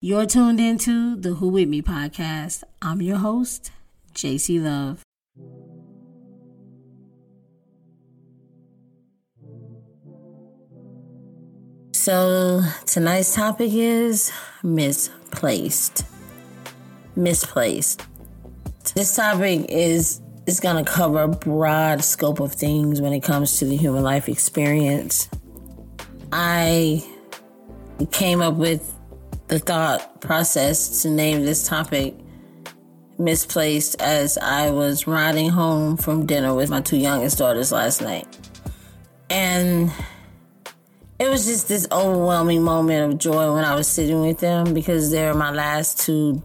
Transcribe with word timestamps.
You're 0.00 0.26
tuned 0.26 0.60
into 0.60 1.16
the 1.16 1.34
Who 1.34 1.48
With 1.48 1.68
Me 1.68 1.82
podcast. 1.82 2.62
I'm 2.80 3.02
your 3.02 3.16
host, 3.16 3.72
JC 4.14 4.62
Love. 4.62 5.02
So, 11.92 12.62
tonight's 12.86 13.34
topic 13.34 13.72
is 13.72 14.30
misplaced. 14.62 16.04
Misplaced. 17.16 18.06
This 18.94 19.16
topic 19.16 19.66
is 19.68 20.20
is 20.46 20.60
going 20.60 20.84
to 20.84 20.88
cover 20.88 21.22
a 21.22 21.28
broad 21.28 22.04
scope 22.04 22.38
of 22.38 22.52
things 22.52 23.00
when 23.00 23.12
it 23.12 23.24
comes 23.24 23.58
to 23.58 23.64
the 23.64 23.76
human 23.76 24.04
life 24.04 24.28
experience. 24.28 25.28
I 26.30 27.04
came 28.12 28.40
up 28.40 28.54
with 28.54 28.94
the 29.48 29.58
thought 29.58 30.20
process 30.20 31.02
to 31.02 31.10
name 31.10 31.44
this 31.44 31.66
topic 31.66 32.14
misplaced 33.18 34.00
as 34.00 34.38
I 34.38 34.70
was 34.70 35.06
riding 35.06 35.50
home 35.50 35.96
from 35.96 36.26
dinner 36.26 36.54
with 36.54 36.70
my 36.70 36.80
two 36.80 36.98
youngest 36.98 37.38
daughters 37.38 37.72
last 37.72 38.00
night. 38.00 38.26
And 39.30 39.90
it 41.18 41.28
was 41.28 41.46
just 41.46 41.66
this 41.66 41.88
overwhelming 41.90 42.62
moment 42.62 43.12
of 43.12 43.18
joy 43.18 43.52
when 43.52 43.64
I 43.64 43.74
was 43.74 43.88
sitting 43.88 44.20
with 44.20 44.38
them 44.38 44.72
because 44.72 45.10
they're 45.10 45.34
my 45.34 45.50
last 45.50 45.98
two 46.00 46.42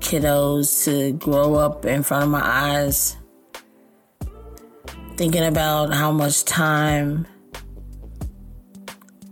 kiddos 0.00 0.84
to 0.84 1.12
grow 1.12 1.54
up 1.54 1.86
in 1.86 2.02
front 2.02 2.24
of 2.24 2.30
my 2.30 2.42
eyes. 2.44 3.16
Thinking 5.16 5.44
about 5.44 5.92
how 5.92 6.10
much 6.10 6.44
time 6.44 7.26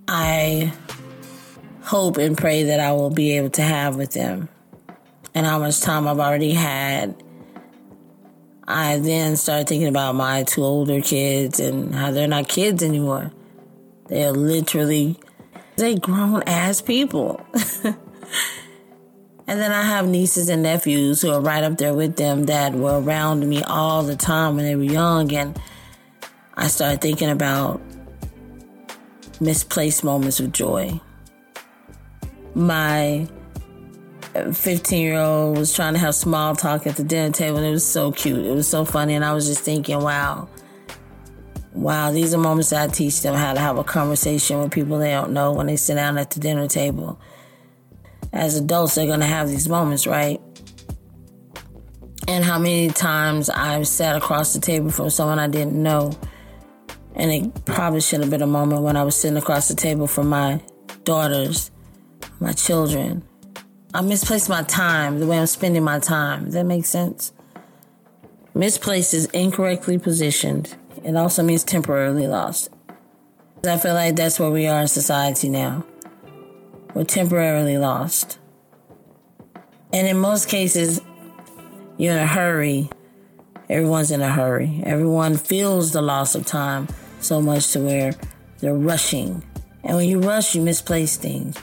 I 0.07 0.73
hope 1.89 2.19
and 2.19 2.37
pray 2.37 2.65
that 2.65 2.81
I 2.81 2.93
will 2.93 3.09
be 3.09 3.39
able 3.39 3.49
to 3.49 3.63
have 3.63 3.97
with 3.97 4.13
them 4.13 4.51
and 5.35 5.47
how 5.47 5.59
much 5.59 5.81
time 5.81 6.07
I've 6.07 6.19
already 6.19 6.53
had. 6.53 7.17
I 8.65 8.99
then 8.99 9.37
started 9.37 9.67
thinking 9.67 9.89
about 9.89 10.15
my 10.15 10.43
two 10.43 10.63
older 10.63 11.01
kids 11.01 11.59
and 11.61 11.95
how 11.95 12.11
they're 12.11 12.29
not 12.29 12.47
kids 12.47 12.83
anymore. 12.83 13.33
They're 14.09 14.33
literally 14.33 15.19
they 15.77 15.95
grown 15.95 16.43
ass 16.43 16.83
people. 16.83 17.41
and 17.85 17.97
then 19.47 19.73
I 19.73 19.83
have 19.83 20.07
nieces 20.07 20.51
and 20.51 20.65
nephews 20.65 21.23
who 21.23 21.31
are 21.31 21.41
right 21.41 21.65
up 21.65 21.79
there 21.79 21.95
with 21.95 22.17
them 22.17 22.45
that 22.47 22.75
were 22.75 23.01
around 23.01 23.49
me 23.49 23.63
all 23.63 24.03
the 24.03 24.17
time 24.17 24.57
when 24.57 24.67
they 24.67 24.77
were 24.77 24.83
young 24.83 25.33
and 25.33 25.59
I 26.55 26.67
started 26.67 27.01
thinking 27.01 27.31
about 27.31 27.81
misplaced 29.41 30.05
moments 30.05 30.39
of 30.39 30.53
joy 30.53 31.01
my 32.59 33.29
15 34.53 35.01
year 35.01 35.17
old 35.17 35.57
was 35.57 35.75
trying 35.75 35.95
to 35.95 35.99
have 35.99 36.15
small 36.15 36.57
talk 36.57 36.87
at 36.87 36.97
the 36.97 37.05
dinner 37.05 37.33
table 37.33 37.59
and 37.59 37.67
it 37.67 37.71
was 37.71 37.87
so 37.87 38.13
cute. 38.13 38.45
It 38.45 38.53
was 38.53 38.69
so 38.69 38.85
funny. 38.85 39.15
And 39.15 39.25
I 39.25 39.33
was 39.33 39.47
just 39.47 39.61
thinking, 39.61 40.01
wow, 40.01 40.49
wow, 41.73 42.11
these 42.11 42.35
are 42.35 42.39
moments 42.39 42.73
I 42.73 42.89
teach 42.89 43.23
them 43.23 43.35
how 43.35 43.55
to 43.55 43.61
have 43.61 43.79
a 43.79 43.85
conversation 43.85 44.59
with 44.61 44.73
people 44.73 44.99
they 44.99 45.13
don't 45.13 45.33
know 45.33 45.53
when 45.53 45.67
they 45.67 45.77
sit 45.77 45.95
down 45.95 46.19
at 46.19 46.31
the 46.31 46.41
dinner 46.41 46.67
table. 46.67 47.21
As 48.33 48.57
adults, 48.57 48.97
they're 48.97 49.07
going 49.07 49.21
to 49.21 49.27
have 49.27 49.49
these 49.49 49.69
moments, 49.69 50.07
right? 50.07 50.41
And 52.27 52.45
how 52.45 52.59
many 52.59 52.89
times 52.89 53.49
I've 53.49 53.89
sat 53.89 54.17
across 54.17 54.53
the 54.53 54.61
table 54.61 54.91
from 54.91 55.11
someone 55.11 55.39
I 55.39 55.47
didn't 55.47 55.81
know. 55.81 56.13
And 57.15 57.31
it 57.33 57.65
probably 57.65 58.01
should 58.01 58.21
have 58.21 58.31
been 58.31 58.43
a 58.43 58.47
moment 58.47 58.83
when 58.83 58.97
I 58.97 59.03
was 59.03 59.17
sitting 59.17 59.39
across 59.39 59.69
the 59.69 59.75
table 59.75 60.07
from 60.07 60.29
my 60.29 60.61
daughters 61.05 61.71
my 62.41 62.53
children. 62.53 63.23
I 63.95 64.03
misplaced 64.03 64.49
my 64.49 64.63
time, 64.63 65.19
the 65.19 65.27
way 65.27 65.39
I'm 65.39 65.47
spending 65.47 65.83
my 65.83 65.99
time. 65.99 66.47
Does 66.47 66.55
that 66.55 66.65
make 66.65 66.85
sense? 66.85 67.33
Misplaced 68.55 69.15
is 69.15 69.27
incorrectly 69.27 69.99
positioned. 69.99 70.77
It 71.05 71.17
also 71.17 71.43
means 71.43 71.65
temporarily 71.65 72.27
lost. 72.27 72.71
I 73.67 73.77
feel 73.77 73.95
like 73.95 74.17
that's 74.17 74.39
where 74.39 74.51
we 74.51 74.67
are 74.67 74.83
in 74.83 74.89
society 74.89 75.49
now. 75.49 75.85
We're 76.95 77.05
temporarily 77.05 77.79
lost. 77.79 78.39
And 79.93 80.07
in 80.07 80.19
most 80.19 80.49
cases, 80.49 81.01
you're 81.97 82.13
in 82.13 82.19
a 82.19 82.27
hurry. 82.27 82.91
Everyone's 83.69 84.11
in 84.11 84.23
a 84.23 84.31
hurry. 84.31 84.83
Everyone 84.85 85.37
feels 85.37 85.93
the 85.93 86.03
loss 86.03 86.35
of 86.35 86.47
time 86.47 86.89
so 87.21 87.41
much 87.41 87.73
to 87.73 87.81
where 87.81 88.13
they're 88.59 88.75
rushing. 88.75 89.43
And 89.83 89.97
when 89.97 90.09
you 90.09 90.21
rush, 90.21 90.55
you 90.55 90.63
misplace 90.63 91.17
things. 91.17 91.57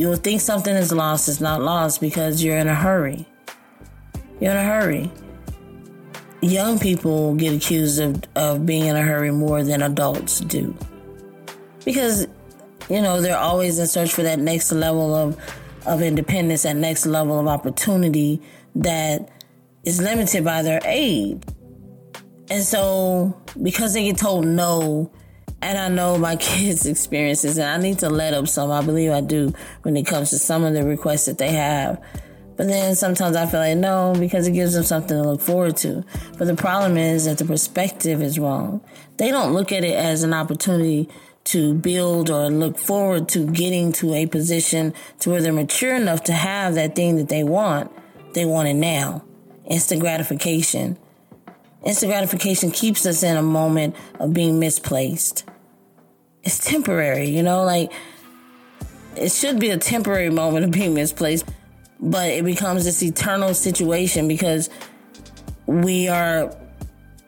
You'll 0.00 0.16
think 0.16 0.40
something 0.40 0.74
is 0.74 0.92
lost, 0.92 1.28
it's 1.28 1.42
not 1.42 1.60
lost 1.60 2.00
because 2.00 2.42
you're 2.42 2.56
in 2.56 2.68
a 2.68 2.74
hurry. 2.74 3.26
You're 4.40 4.52
in 4.52 4.56
a 4.56 4.64
hurry. 4.64 5.12
Young 6.40 6.78
people 6.78 7.34
get 7.34 7.52
accused 7.52 8.00
of, 8.00 8.22
of 8.34 8.64
being 8.64 8.86
in 8.86 8.96
a 8.96 9.02
hurry 9.02 9.30
more 9.30 9.62
than 9.62 9.82
adults 9.82 10.40
do. 10.40 10.74
Because, 11.84 12.26
you 12.88 13.02
know, 13.02 13.20
they're 13.20 13.36
always 13.36 13.78
in 13.78 13.86
search 13.86 14.14
for 14.14 14.22
that 14.22 14.38
next 14.38 14.72
level 14.72 15.14
of, 15.14 15.38
of 15.86 16.00
independence, 16.00 16.62
that 16.62 16.76
next 16.76 17.04
level 17.04 17.38
of 17.38 17.46
opportunity 17.46 18.40
that 18.76 19.28
is 19.84 20.00
limited 20.00 20.42
by 20.42 20.62
their 20.62 20.80
age. 20.86 21.42
And 22.48 22.64
so, 22.64 23.38
because 23.62 23.92
they 23.92 24.04
get 24.04 24.16
told 24.16 24.46
no 24.46 25.12
and 25.62 25.78
I 25.78 25.88
know 25.88 26.18
my 26.18 26.36
kids' 26.36 26.86
experiences, 26.86 27.58
and 27.58 27.68
I 27.68 27.76
need 27.76 27.98
to 28.00 28.10
let 28.10 28.34
up 28.34 28.48
some. 28.48 28.70
I 28.70 28.82
believe 28.82 29.12
I 29.12 29.20
do 29.20 29.52
when 29.82 29.96
it 29.96 30.06
comes 30.06 30.30
to 30.30 30.38
some 30.38 30.64
of 30.64 30.74
the 30.74 30.84
requests 30.84 31.26
that 31.26 31.38
they 31.38 31.52
have. 31.52 32.02
But 32.56 32.66
then 32.66 32.94
sometimes 32.94 33.36
I 33.36 33.46
feel 33.46 33.60
like 33.60 33.78
no, 33.78 34.14
because 34.18 34.46
it 34.46 34.52
gives 34.52 34.74
them 34.74 34.82
something 34.82 35.16
to 35.16 35.26
look 35.26 35.40
forward 35.40 35.78
to. 35.78 36.04
But 36.36 36.46
the 36.46 36.54
problem 36.54 36.98
is 36.98 37.24
that 37.24 37.38
the 37.38 37.46
perspective 37.46 38.20
is 38.20 38.38
wrong. 38.38 38.82
They 39.16 39.30
don't 39.30 39.54
look 39.54 39.72
at 39.72 39.82
it 39.82 39.94
as 39.94 40.22
an 40.24 40.34
opportunity 40.34 41.08
to 41.44 41.72
build 41.72 42.28
or 42.28 42.50
look 42.50 42.78
forward 42.78 43.30
to 43.30 43.46
getting 43.46 43.92
to 43.92 44.12
a 44.12 44.26
position 44.26 44.92
to 45.20 45.30
where 45.30 45.40
they're 45.40 45.54
mature 45.54 45.94
enough 45.94 46.22
to 46.24 46.34
have 46.34 46.74
that 46.74 46.94
thing 46.94 47.16
that 47.16 47.30
they 47.30 47.44
want. 47.44 47.90
They 48.34 48.44
want 48.44 48.68
it 48.68 48.74
now. 48.74 49.24
Instant 49.64 50.02
gratification. 50.02 50.98
Instant 51.82 52.12
gratification 52.12 52.70
keeps 52.70 53.06
us 53.06 53.22
in 53.22 53.38
a 53.38 53.42
moment 53.42 53.96
of 54.18 54.34
being 54.34 54.58
misplaced 54.58 55.49
it's 56.42 56.58
temporary, 56.58 57.28
you 57.28 57.42
know, 57.42 57.64
like 57.64 57.92
it 59.16 59.32
should 59.32 59.58
be 59.58 59.70
a 59.70 59.76
temporary 59.76 60.30
moment 60.30 60.64
of 60.64 60.70
being 60.70 60.94
misplaced, 60.94 61.46
but 61.98 62.28
it 62.28 62.44
becomes 62.44 62.84
this 62.84 63.02
eternal 63.02 63.54
situation 63.54 64.28
because 64.28 64.70
we 65.66 66.08
are 66.08 66.54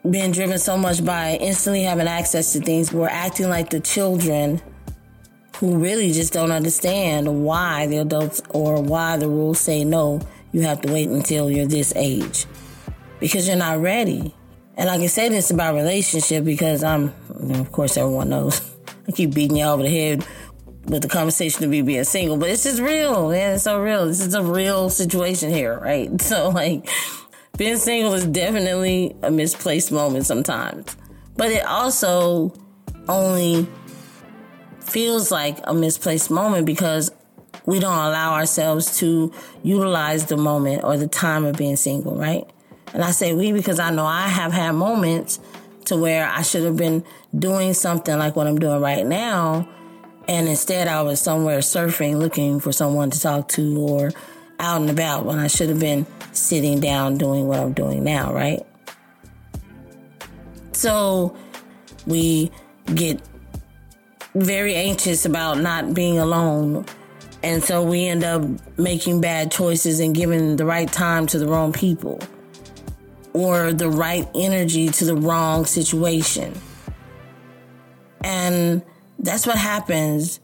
being 0.09 0.31
driven 0.31 0.57
so 0.59 0.77
much 0.77 1.03
by 1.05 1.37
instantly 1.39 1.83
having 1.83 2.07
access 2.07 2.53
to 2.53 2.59
things. 2.59 2.91
We're 2.91 3.07
acting 3.07 3.49
like 3.49 3.69
the 3.69 3.79
children 3.79 4.61
who 5.57 5.77
really 5.77 6.11
just 6.11 6.33
don't 6.33 6.51
understand 6.51 7.45
why 7.45 7.87
the 7.87 7.97
adults 7.97 8.41
or 8.49 8.81
why 8.81 9.17
the 9.17 9.29
rules 9.29 9.59
say 9.59 9.85
no, 9.85 10.19
you 10.51 10.61
have 10.61 10.81
to 10.81 10.91
wait 10.91 11.09
until 11.09 11.49
you're 11.49 11.67
this 11.67 11.93
age 11.95 12.45
because 13.19 13.47
you're 13.47 13.55
not 13.55 13.79
ready. 13.79 14.35
And 14.75 14.89
I 14.89 14.97
can 14.97 15.07
say 15.07 15.29
this 15.29 15.51
about 15.51 15.75
relationship 15.75 16.43
because 16.43 16.83
I'm, 16.83 17.13
of 17.29 17.71
course, 17.71 17.95
everyone 17.95 18.29
knows. 18.29 18.69
I 19.07 19.11
keep 19.11 19.33
beating 19.33 19.57
y'all 19.57 19.73
over 19.73 19.83
the 19.83 19.89
head 19.89 20.25
with 20.85 21.01
the 21.01 21.07
conversation 21.07 21.63
of 21.63 21.69
me 21.69 21.81
being 21.81 22.03
single, 22.03 22.37
but 22.37 22.49
it's 22.49 22.63
just 22.63 22.81
real, 22.81 23.29
man. 23.29 23.55
It's 23.55 23.63
so 23.63 23.81
real. 23.81 24.05
This 24.05 24.19
is 24.19 24.33
a 24.33 24.43
real 24.43 24.89
situation 24.89 25.49
here, 25.49 25.79
right? 25.79 26.09
So, 26.21 26.49
like, 26.49 26.89
being 27.57 27.77
single 27.77 28.13
is 28.13 28.25
definitely 28.25 29.15
a 29.21 29.29
misplaced 29.29 29.91
moment 29.91 30.25
sometimes, 30.25 30.95
but 31.37 31.51
it 31.51 31.65
also 31.65 32.53
only 33.07 33.67
feels 34.81 35.31
like 35.31 35.57
a 35.63 35.73
misplaced 35.73 36.31
moment 36.31 36.65
because 36.65 37.11
we 37.65 37.79
don't 37.79 37.93
allow 37.93 38.33
ourselves 38.33 38.97
to 38.99 39.31
utilize 39.63 40.25
the 40.25 40.37
moment 40.37 40.83
or 40.83 40.97
the 40.97 41.07
time 41.07 41.45
of 41.45 41.55
being 41.55 41.75
single, 41.75 42.15
right? 42.15 42.49
And 42.93 43.03
I 43.03 43.11
say 43.11 43.33
we 43.33 43.51
because 43.51 43.79
I 43.79 43.89
know 43.89 44.05
I 44.05 44.27
have 44.27 44.51
had 44.51 44.73
moments 44.73 45.39
to 45.85 45.97
where 45.97 46.27
I 46.27 46.41
should 46.41 46.63
have 46.63 46.77
been 46.77 47.03
doing 47.37 47.73
something 47.73 48.17
like 48.17 48.35
what 48.35 48.47
I'm 48.47 48.59
doing 48.59 48.81
right 48.81 49.05
now. 49.05 49.67
And 50.27 50.47
instead, 50.47 50.87
I 50.87 51.01
was 51.01 51.19
somewhere 51.19 51.59
surfing 51.59 52.17
looking 52.17 52.59
for 52.59 52.71
someone 52.71 53.09
to 53.11 53.19
talk 53.19 53.49
to 53.49 53.79
or 53.79 54.11
out 54.59 54.81
and 54.81 54.89
about 54.89 55.25
when 55.25 55.39
I 55.39 55.47
should 55.47 55.69
have 55.69 55.79
been 55.79 56.05
sitting 56.31 56.79
down 56.79 57.17
doing 57.17 57.47
what 57.47 57.59
I'm 57.59 57.73
doing 57.73 58.03
now, 58.03 58.33
right? 58.33 58.65
So 60.71 61.35
we 62.05 62.51
get 62.93 63.21
very 64.35 64.75
anxious 64.75 65.25
about 65.25 65.59
not 65.59 65.93
being 65.93 66.17
alone. 66.19 66.85
And 67.43 67.61
so 67.61 67.83
we 67.83 68.05
end 68.05 68.23
up 68.23 68.43
making 68.77 69.19
bad 69.19 69.51
choices 69.51 69.99
and 69.99 70.15
giving 70.15 70.55
the 70.55 70.65
right 70.65 70.91
time 70.91 71.27
to 71.27 71.37
the 71.37 71.47
wrong 71.47 71.73
people 71.73 72.19
or 73.33 73.73
the 73.73 73.89
right 73.89 74.27
energy 74.35 74.89
to 74.89 75.05
the 75.05 75.15
wrong 75.15 75.65
situation. 75.65 76.53
And 78.23 78.83
that's 79.19 79.45
what 79.45 79.57
happens 79.57 80.39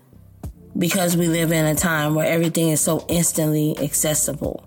because 0.78 1.16
we 1.16 1.28
live 1.28 1.52
in 1.52 1.66
a 1.66 1.76
time 1.76 2.16
where 2.16 2.28
everything 2.28 2.70
is 2.70 2.82
so 2.82 3.06
instantly 3.08 3.78
accessible. 3.80 4.66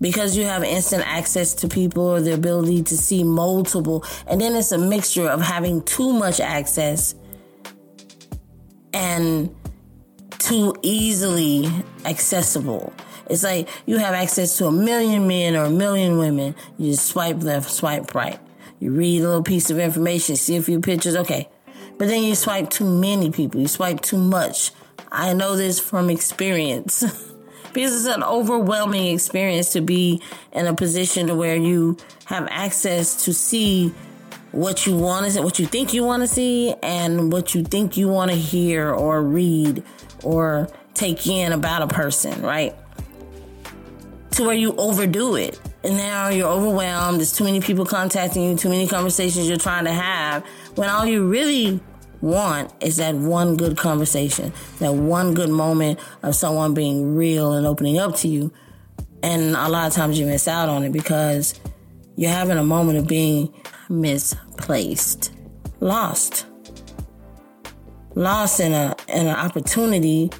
Because 0.00 0.36
you 0.36 0.44
have 0.44 0.64
instant 0.64 1.04
access 1.06 1.54
to 1.54 1.68
people 1.68 2.04
or 2.04 2.20
the 2.20 2.34
ability 2.34 2.82
to 2.84 2.96
see 2.96 3.22
multiple, 3.22 4.04
and 4.26 4.40
then 4.40 4.54
it's 4.54 4.72
a 4.72 4.78
mixture 4.78 5.28
of 5.28 5.40
having 5.40 5.82
too 5.82 6.12
much 6.12 6.40
access 6.40 7.14
and 8.92 9.54
too 10.38 10.74
easily 10.82 11.68
accessible. 12.04 12.92
It's 13.28 13.42
like 13.42 13.68
you 13.86 13.98
have 13.98 14.14
access 14.14 14.58
to 14.58 14.66
a 14.66 14.72
million 14.72 15.26
men 15.26 15.56
or 15.56 15.64
a 15.64 15.70
million 15.70 16.18
women. 16.18 16.54
You 16.78 16.92
just 16.92 17.06
swipe 17.06 17.42
left, 17.42 17.70
swipe 17.70 18.14
right. 18.14 18.38
You 18.80 18.92
read 18.92 19.22
a 19.22 19.24
little 19.24 19.42
piece 19.42 19.70
of 19.70 19.78
information, 19.78 20.36
see 20.36 20.56
a 20.56 20.62
few 20.62 20.80
pictures, 20.80 21.16
okay. 21.16 21.48
But 21.96 22.08
then 22.08 22.22
you 22.22 22.34
swipe 22.34 22.70
too 22.70 22.84
many 22.84 23.30
people. 23.30 23.60
You 23.60 23.68
swipe 23.68 24.00
too 24.00 24.18
much. 24.18 24.72
I 25.10 25.32
know 25.32 25.56
this 25.56 25.78
from 25.78 26.10
experience. 26.10 27.02
because 27.74 28.06
it's 28.06 28.14
an 28.14 28.22
overwhelming 28.22 29.12
experience 29.12 29.72
to 29.72 29.80
be 29.80 30.22
in 30.52 30.66
a 30.66 30.74
position 30.74 31.36
where 31.36 31.56
you 31.56 31.96
have 32.26 32.46
access 32.50 33.24
to 33.24 33.34
see 33.34 33.92
what 34.52 34.86
you 34.86 34.96
want 34.96 35.26
to 35.26 35.32
see, 35.32 35.40
what 35.40 35.58
you 35.58 35.66
think 35.66 35.92
you 35.92 36.04
want 36.04 36.22
to 36.22 36.28
see, 36.28 36.74
and 36.82 37.32
what 37.32 37.54
you 37.54 37.64
think 37.64 37.96
you 37.96 38.08
want 38.08 38.30
to 38.30 38.36
hear 38.36 38.90
or 38.92 39.20
read 39.22 39.82
or 40.24 40.68
take 40.94 41.26
in 41.26 41.52
about 41.52 41.82
a 41.82 41.86
person, 41.86 42.42
right? 42.42 42.74
To 44.32 44.44
where 44.44 44.54
you 44.54 44.74
overdo 44.76 45.36
it. 45.36 45.60
And 45.82 45.96
now 45.96 46.28
you're 46.28 46.48
overwhelmed. 46.48 47.18
There's 47.18 47.32
too 47.32 47.44
many 47.44 47.60
people 47.60 47.84
contacting 47.84 48.42
you, 48.42 48.56
too 48.56 48.70
many 48.70 48.86
conversations 48.86 49.48
you're 49.48 49.58
trying 49.58 49.84
to 49.84 49.92
have. 49.92 50.44
When 50.76 50.88
all 50.88 51.04
you 51.04 51.26
really 51.28 51.80
want 52.20 52.72
is 52.80 52.96
that 52.96 53.14
one 53.14 53.56
good 53.56 53.76
conversation, 53.76 54.52
that 54.78 54.94
one 54.94 55.34
good 55.34 55.50
moment 55.50 56.00
of 56.22 56.34
someone 56.34 56.72
being 56.72 57.14
real 57.14 57.52
and 57.52 57.66
opening 57.66 57.98
up 57.98 58.16
to 58.16 58.28
you. 58.28 58.52
And 59.22 59.54
a 59.54 59.68
lot 59.68 59.88
of 59.88 59.92
times 59.92 60.18
you 60.18 60.26
miss 60.26 60.48
out 60.48 60.68
on 60.68 60.84
it 60.84 60.92
because 60.92 61.60
you're 62.16 62.30
having 62.30 62.56
a 62.56 62.64
moment 62.64 62.98
of 62.98 63.06
being 63.06 63.52
misplaced, 63.88 65.32
lost 65.80 66.46
lost 68.14 68.60
in 68.60 68.72
a 68.72 68.96
in 69.08 69.26
an 69.26 69.36
opportunity 69.36 70.30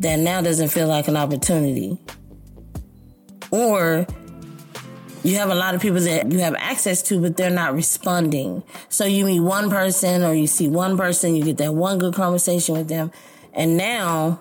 that 0.00 0.18
now 0.18 0.40
doesn't 0.40 0.68
feel 0.68 0.88
like 0.88 1.08
an 1.08 1.16
opportunity. 1.16 1.98
Or 3.50 4.06
you 5.22 5.36
have 5.36 5.50
a 5.50 5.54
lot 5.54 5.74
of 5.74 5.80
people 5.80 6.00
that 6.00 6.30
you 6.30 6.40
have 6.40 6.54
access 6.56 7.02
to, 7.04 7.20
but 7.20 7.36
they're 7.36 7.50
not 7.50 7.72
responding. 7.72 8.62
So 8.88 9.04
you 9.04 9.24
meet 9.24 9.40
one 9.40 9.70
person 9.70 10.22
or 10.22 10.34
you 10.34 10.46
see 10.46 10.68
one 10.68 10.96
person, 10.96 11.34
you 11.34 11.44
get 11.44 11.56
that 11.58 11.74
one 11.74 11.98
good 11.98 12.14
conversation 12.14 12.76
with 12.76 12.88
them, 12.88 13.10
and 13.52 13.76
now 13.76 14.40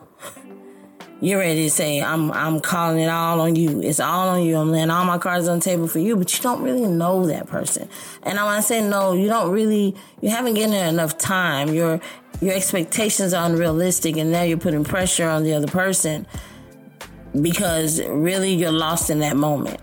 you're 1.24 1.40
ready 1.40 1.64
to 1.64 1.70
say, 1.70 2.02
I'm 2.02 2.32
I'm 2.34 2.60
calling 2.60 3.00
it 3.00 3.08
all 3.08 3.40
on 3.40 3.56
you. 3.56 3.82
It's 3.82 4.02
all 4.02 4.28
on 4.28 4.44
you. 4.44 4.58
I'm 4.58 4.72
laying 4.72 4.90
all 4.90 5.06
my 5.06 5.18
cards 5.18 5.48
on 5.48 5.60
the 5.60 5.64
table 5.64 5.88
for 5.88 6.00
you, 6.00 6.18
but 6.18 6.36
you 6.36 6.44
don't 6.44 6.62
really 6.62 6.86
know 6.86 7.28
that 7.28 7.48
person. 7.48 7.88
And 8.24 8.38
I 8.38 8.44
want 8.44 8.62
to 8.62 8.68
say 8.68 8.86
no, 8.86 9.14
you 9.14 9.30
don't 9.30 9.50
really 9.50 9.96
you 10.20 10.30
haven't 10.30 10.56
given 10.56 10.74
it 10.74 10.86
enough 10.86 11.18
time. 11.18 11.74
Your 11.74 12.02
your 12.42 12.54
expectations 12.54 13.34
are 13.34 13.46
unrealistic 13.46 14.18
and 14.18 14.32
now 14.32 14.44
you're 14.44 14.58
putting 14.58 14.84
pressure 14.84 15.28
on 15.28 15.44
the 15.44 15.54
other 15.54 15.68
person 15.68 16.28
because 17.42 18.02
really 18.04 18.54
you're 18.54 18.72
lost 18.72 19.10
in 19.10 19.20
that 19.20 19.36
moment. 19.36 19.80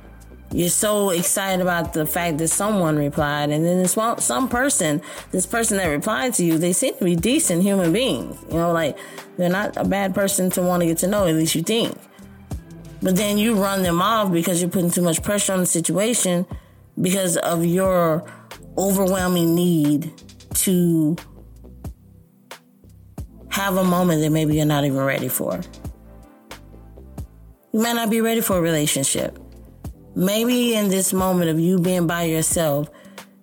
You're 0.52 0.68
so 0.68 1.10
excited 1.10 1.62
about 1.62 1.92
the 1.92 2.06
fact 2.06 2.38
that 2.38 2.48
someone 2.48 2.96
replied 2.96 3.50
and 3.50 3.64
then 3.64 3.78
this 3.78 3.96
some 4.18 4.48
person 4.48 5.00
this 5.30 5.46
person 5.46 5.76
that 5.76 5.86
replied 5.86 6.34
to 6.34 6.44
you 6.44 6.58
they 6.58 6.72
seem 6.72 6.94
to 6.96 7.04
be 7.04 7.14
decent 7.14 7.62
human 7.62 7.92
beings. 7.92 8.36
You 8.50 8.58
know 8.58 8.72
like 8.72 8.98
they're 9.36 9.48
not 9.48 9.76
a 9.76 9.84
bad 9.84 10.14
person 10.14 10.50
to 10.50 10.62
want 10.62 10.82
to 10.82 10.86
get 10.86 10.98
to 10.98 11.06
know 11.06 11.26
at 11.26 11.34
least 11.34 11.54
you 11.54 11.62
think. 11.62 11.96
But 13.02 13.16
then 13.16 13.38
you 13.38 13.54
run 13.54 13.82
them 13.82 14.02
off 14.02 14.32
because 14.32 14.60
you're 14.60 14.70
putting 14.70 14.90
too 14.90 15.02
much 15.02 15.22
pressure 15.22 15.52
on 15.52 15.60
the 15.60 15.66
situation 15.66 16.46
because 17.00 17.36
of 17.38 17.64
your 17.64 18.30
overwhelming 18.76 19.54
need 19.54 20.12
to 20.54 21.16
have 23.60 23.76
a 23.76 23.84
moment 23.84 24.22
that 24.22 24.30
maybe 24.30 24.56
you're 24.56 24.64
not 24.64 24.84
even 24.84 25.00
ready 25.00 25.28
for. 25.28 25.60
You 27.72 27.80
might 27.80 27.92
not 27.92 28.10
be 28.10 28.20
ready 28.20 28.40
for 28.40 28.58
a 28.58 28.60
relationship. 28.60 29.38
Maybe 30.16 30.74
in 30.74 30.88
this 30.88 31.12
moment 31.12 31.50
of 31.50 31.60
you 31.60 31.78
being 31.78 32.06
by 32.06 32.24
yourself, 32.24 32.90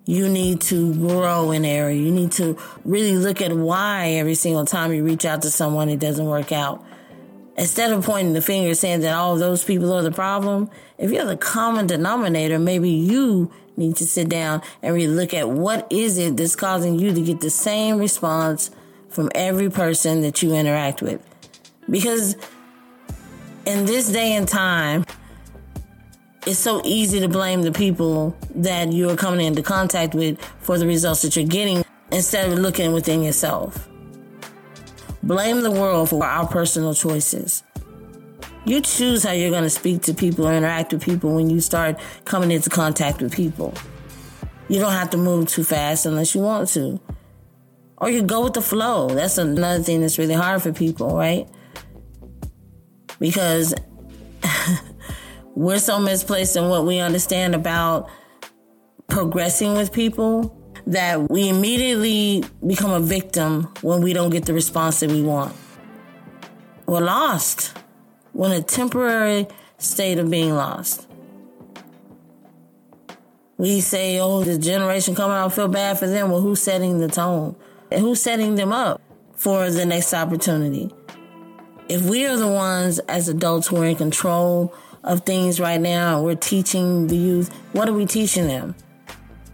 you 0.04 0.28
need 0.28 0.60
to 0.62 0.94
grow 0.94 1.50
in 1.50 1.64
area. 1.64 2.00
You 2.00 2.10
need 2.10 2.32
to 2.32 2.58
really 2.84 3.16
look 3.16 3.40
at 3.40 3.52
why 3.52 4.08
every 4.12 4.34
single 4.34 4.66
time 4.66 4.92
you 4.92 5.04
reach 5.04 5.24
out 5.24 5.42
to 5.42 5.50
someone, 5.50 5.88
it 5.88 6.00
doesn't 6.00 6.26
work 6.26 6.52
out. 6.52 6.84
Instead 7.56 7.92
of 7.92 8.04
pointing 8.04 8.34
the 8.34 8.42
finger 8.42 8.74
saying 8.74 9.00
that 9.00 9.14
all 9.14 9.36
those 9.36 9.64
people 9.64 9.92
are 9.92 10.02
the 10.02 10.12
problem, 10.12 10.70
if 10.96 11.10
you're 11.10 11.24
the 11.24 11.36
common 11.36 11.86
denominator, 11.86 12.58
maybe 12.58 12.90
you 12.90 13.50
need 13.76 13.96
to 13.96 14.06
sit 14.06 14.28
down 14.28 14.62
and 14.82 14.94
really 14.94 15.12
look 15.12 15.32
at 15.32 15.48
what 15.48 15.86
is 15.90 16.18
it 16.18 16.36
that's 16.36 16.56
causing 16.56 16.98
you 16.98 17.12
to 17.12 17.20
get 17.20 17.40
the 17.40 17.50
same 17.50 17.98
response 17.98 18.70
from 19.10 19.30
every 19.34 19.70
person 19.70 20.20
that 20.22 20.42
you 20.42 20.54
interact 20.54 21.02
with. 21.02 21.20
Because 21.90 22.36
in 23.66 23.86
this 23.86 24.10
day 24.10 24.34
and 24.34 24.46
time, 24.46 25.04
it's 26.46 26.58
so 26.58 26.80
easy 26.84 27.20
to 27.20 27.28
blame 27.28 27.62
the 27.62 27.72
people 27.72 28.36
that 28.54 28.92
you're 28.92 29.16
coming 29.16 29.44
into 29.44 29.62
contact 29.62 30.14
with 30.14 30.40
for 30.60 30.78
the 30.78 30.86
results 30.86 31.22
that 31.22 31.36
you're 31.36 31.46
getting 31.46 31.84
instead 32.10 32.50
of 32.50 32.58
looking 32.58 32.92
within 32.92 33.22
yourself. 33.22 33.88
Blame 35.22 35.62
the 35.62 35.70
world 35.70 36.08
for 36.08 36.24
our 36.24 36.46
personal 36.46 36.94
choices. 36.94 37.62
You 38.64 38.80
choose 38.80 39.24
how 39.24 39.32
you're 39.32 39.50
going 39.50 39.64
to 39.64 39.70
speak 39.70 40.02
to 40.02 40.14
people 40.14 40.46
or 40.46 40.52
interact 40.52 40.92
with 40.92 41.02
people 41.02 41.34
when 41.34 41.50
you 41.50 41.60
start 41.60 41.98
coming 42.24 42.50
into 42.50 42.70
contact 42.70 43.20
with 43.20 43.34
people. 43.34 43.74
You 44.68 44.78
don't 44.78 44.92
have 44.92 45.10
to 45.10 45.16
move 45.16 45.48
too 45.48 45.64
fast 45.64 46.06
unless 46.06 46.34
you 46.34 46.42
want 46.42 46.68
to 46.70 47.00
or 48.00 48.10
you 48.10 48.22
go 48.22 48.44
with 48.44 48.54
the 48.54 48.62
flow. 48.62 49.08
That's 49.08 49.38
another 49.38 49.82
thing 49.82 50.00
that's 50.00 50.18
really 50.18 50.34
hard 50.34 50.62
for 50.62 50.72
people, 50.72 51.16
right? 51.16 51.48
Because 53.18 53.74
we're 55.54 55.80
so 55.80 55.98
misplaced 55.98 56.56
in 56.56 56.68
what 56.68 56.86
we 56.86 56.98
understand 56.98 57.54
about 57.54 58.08
progressing 59.08 59.74
with 59.74 59.92
people 59.92 60.54
that 60.86 61.30
we 61.30 61.48
immediately 61.48 62.44
become 62.66 62.90
a 62.90 63.00
victim 63.00 63.64
when 63.82 64.00
we 64.00 64.12
don't 64.12 64.30
get 64.30 64.46
the 64.46 64.54
response 64.54 65.00
that 65.00 65.10
we 65.10 65.22
want. 65.22 65.54
We're 66.86 67.00
lost. 67.00 67.76
We're 68.32 68.46
in 68.46 68.52
a 68.52 68.62
temporary 68.62 69.46
state 69.78 70.18
of 70.18 70.30
being 70.30 70.54
lost. 70.54 71.06
We 73.58 73.80
say, 73.80 74.20
oh, 74.20 74.44
the 74.44 74.56
generation 74.56 75.16
coming 75.16 75.36
out, 75.36 75.52
feel 75.52 75.68
bad 75.68 75.98
for 75.98 76.06
them. 76.06 76.30
Well, 76.30 76.40
who's 76.40 76.62
setting 76.62 76.98
the 76.98 77.08
tone? 77.08 77.56
Who's 77.90 78.20
setting 78.20 78.54
them 78.56 78.70
up 78.70 79.00
for 79.34 79.70
the 79.70 79.86
next 79.86 80.12
opportunity? 80.12 80.90
If 81.88 82.02
we 82.02 82.26
are 82.26 82.36
the 82.36 82.48
ones 82.48 82.98
as 83.00 83.28
adults 83.28 83.68
who 83.68 83.76
are 83.76 83.86
in 83.86 83.96
control 83.96 84.74
of 85.04 85.22
things 85.24 85.58
right 85.58 85.80
now, 85.80 86.22
we're 86.22 86.34
teaching 86.34 87.06
the 87.06 87.16
youth, 87.16 87.50
what 87.72 87.88
are 87.88 87.94
we 87.94 88.04
teaching 88.04 88.46
them? 88.46 88.74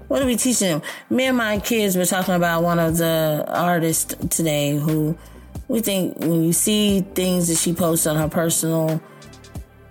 What 0.09 0.21
are 0.21 0.27
we 0.27 0.37
teaching 0.37 0.69
them? 0.69 0.83
Me 1.11 1.27
and 1.27 1.37
my 1.37 1.61
kids 1.61 1.97
were 1.97 2.05
talking 2.05 2.35
about 2.35 2.65
one 2.65 2.81
of 2.81 2.97
the 2.97 3.45
artists 3.49 4.15
today 4.37 4.77
who 4.77 5.17
we 5.69 5.81
think 5.81 6.19
when 6.19 6.43
you 6.43 6.53
see 6.53 7.03
things 7.15 7.47
that 7.47 7.57
she 7.57 7.73
posts 7.73 8.05
on 8.07 8.17
her 8.17 8.29
personal 8.29 9.01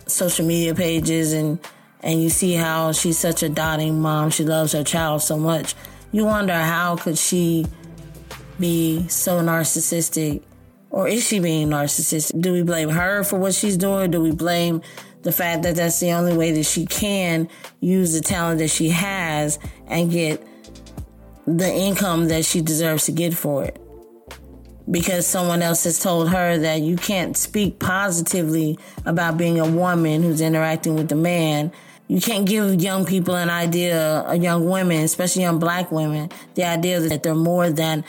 social 0.06 0.46
media 0.46 0.76
pages 0.76 1.32
and 1.32 1.60
and 2.02 2.22
you 2.22 2.30
see 2.30 2.54
how 2.54 2.92
she's 2.92 3.18
such 3.18 3.42
a 3.44 3.48
dotting 3.48 4.02
mom, 4.02 4.30
she 4.30 4.44
loves 4.44 4.74
her 4.74 4.84
child 4.84 5.22
so 5.22 5.38
much. 5.38 5.74
You 6.12 6.26
wonder 6.26 6.54
how 6.54 6.98
could 6.98 7.18
she 7.18 7.66
be 8.60 9.08
so 9.08 9.42
narcissistic? 9.42 10.44
Or 10.90 11.08
is 11.08 11.28
she 11.28 11.40
being 11.40 11.70
narcissistic? 11.70 12.40
Do 12.40 12.54
we 12.54 12.62
blame 12.62 12.90
her 12.90 13.24
for 13.24 13.40
what 13.40 13.54
she's 13.54 13.78
doing? 13.78 14.12
Do 14.12 14.22
we 14.22 14.32
blame 14.32 14.82
the 15.24 15.32
fact 15.32 15.64
that 15.64 15.76
that's 15.76 16.00
the 16.00 16.12
only 16.12 16.36
way 16.36 16.52
that 16.52 16.66
she 16.66 16.86
can 16.86 17.50
use 17.80 18.14
the 18.14 18.22
talent 18.22 18.60
that 18.60 18.70
she 18.70 18.90
has 18.90 19.58
and 19.88 20.12
get 20.12 20.46
the 21.48 21.72
income 21.72 22.28
that 22.28 22.46
she 22.46 22.62
deserves 22.62 23.06
to 23.06 23.12
get 23.12 23.34
for 23.34 23.64
it? 23.64 23.80
Because 24.90 25.26
someone 25.26 25.62
else 25.62 25.86
has 25.86 26.00
told 26.00 26.30
her 26.30 26.58
that 26.58 26.82
you 26.82 26.98
can't 26.98 27.38
speak 27.38 27.80
positively 27.80 28.78
about 29.06 29.38
being 29.38 29.60
a 29.60 29.68
woman 29.68 30.22
who's 30.22 30.42
interacting 30.42 30.96
with 30.96 31.12
a 31.12 31.16
man 31.16 31.72
you 32.08 32.20
can't 32.20 32.46
give 32.46 32.82
young 32.82 33.06
people 33.06 33.36
an 33.36 33.50
idea, 33.50 34.24
a 34.28 34.36
young 34.36 34.70
women, 34.70 35.04
especially 35.04 35.44
young 35.44 35.58
black 35.60 35.92
women, 35.92 36.30
the 36.56 36.66
idea 36.66 37.00
that 37.00 37.24
they're 37.24 37.34
more 37.34 37.70
than 37.72 38.04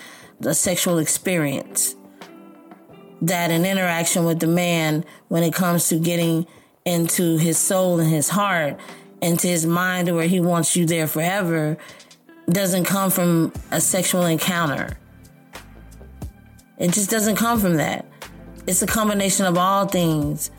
a 0.46 0.54
sexual 0.54 0.98
experience. 0.98 1.96
That 3.22 3.50
an 3.50 3.64
interaction 3.64 4.24
with 4.24 4.40
the 4.40 4.46
man, 4.46 5.04
when 5.28 5.42
it 5.42 5.54
comes 5.54 5.88
to 5.88 5.98
getting 5.98 6.46
into 6.84 7.36
his 7.38 7.58
soul 7.58 7.98
and 8.00 8.10
his 8.10 8.28
heart, 8.28 8.78
into 9.22 9.46
his 9.46 9.64
mind 9.64 10.14
where 10.14 10.26
he 10.26 10.40
wants 10.40 10.76
you 10.76 10.84
there 10.84 11.06
forever, 11.06 11.78
doesn't 12.50 12.84
come 12.84 13.10
from 13.10 13.52
a 13.70 13.80
sexual 13.80 14.26
encounter. 14.26 14.98
It 16.78 16.92
just 16.92 17.10
doesn't 17.10 17.36
come 17.36 17.58
from 17.58 17.74
that. 17.76 18.06
It's 18.66 18.82
a 18.82 18.86
combination 18.86 19.46
of 19.46 19.56
all 19.56 19.86
things. 19.86 20.50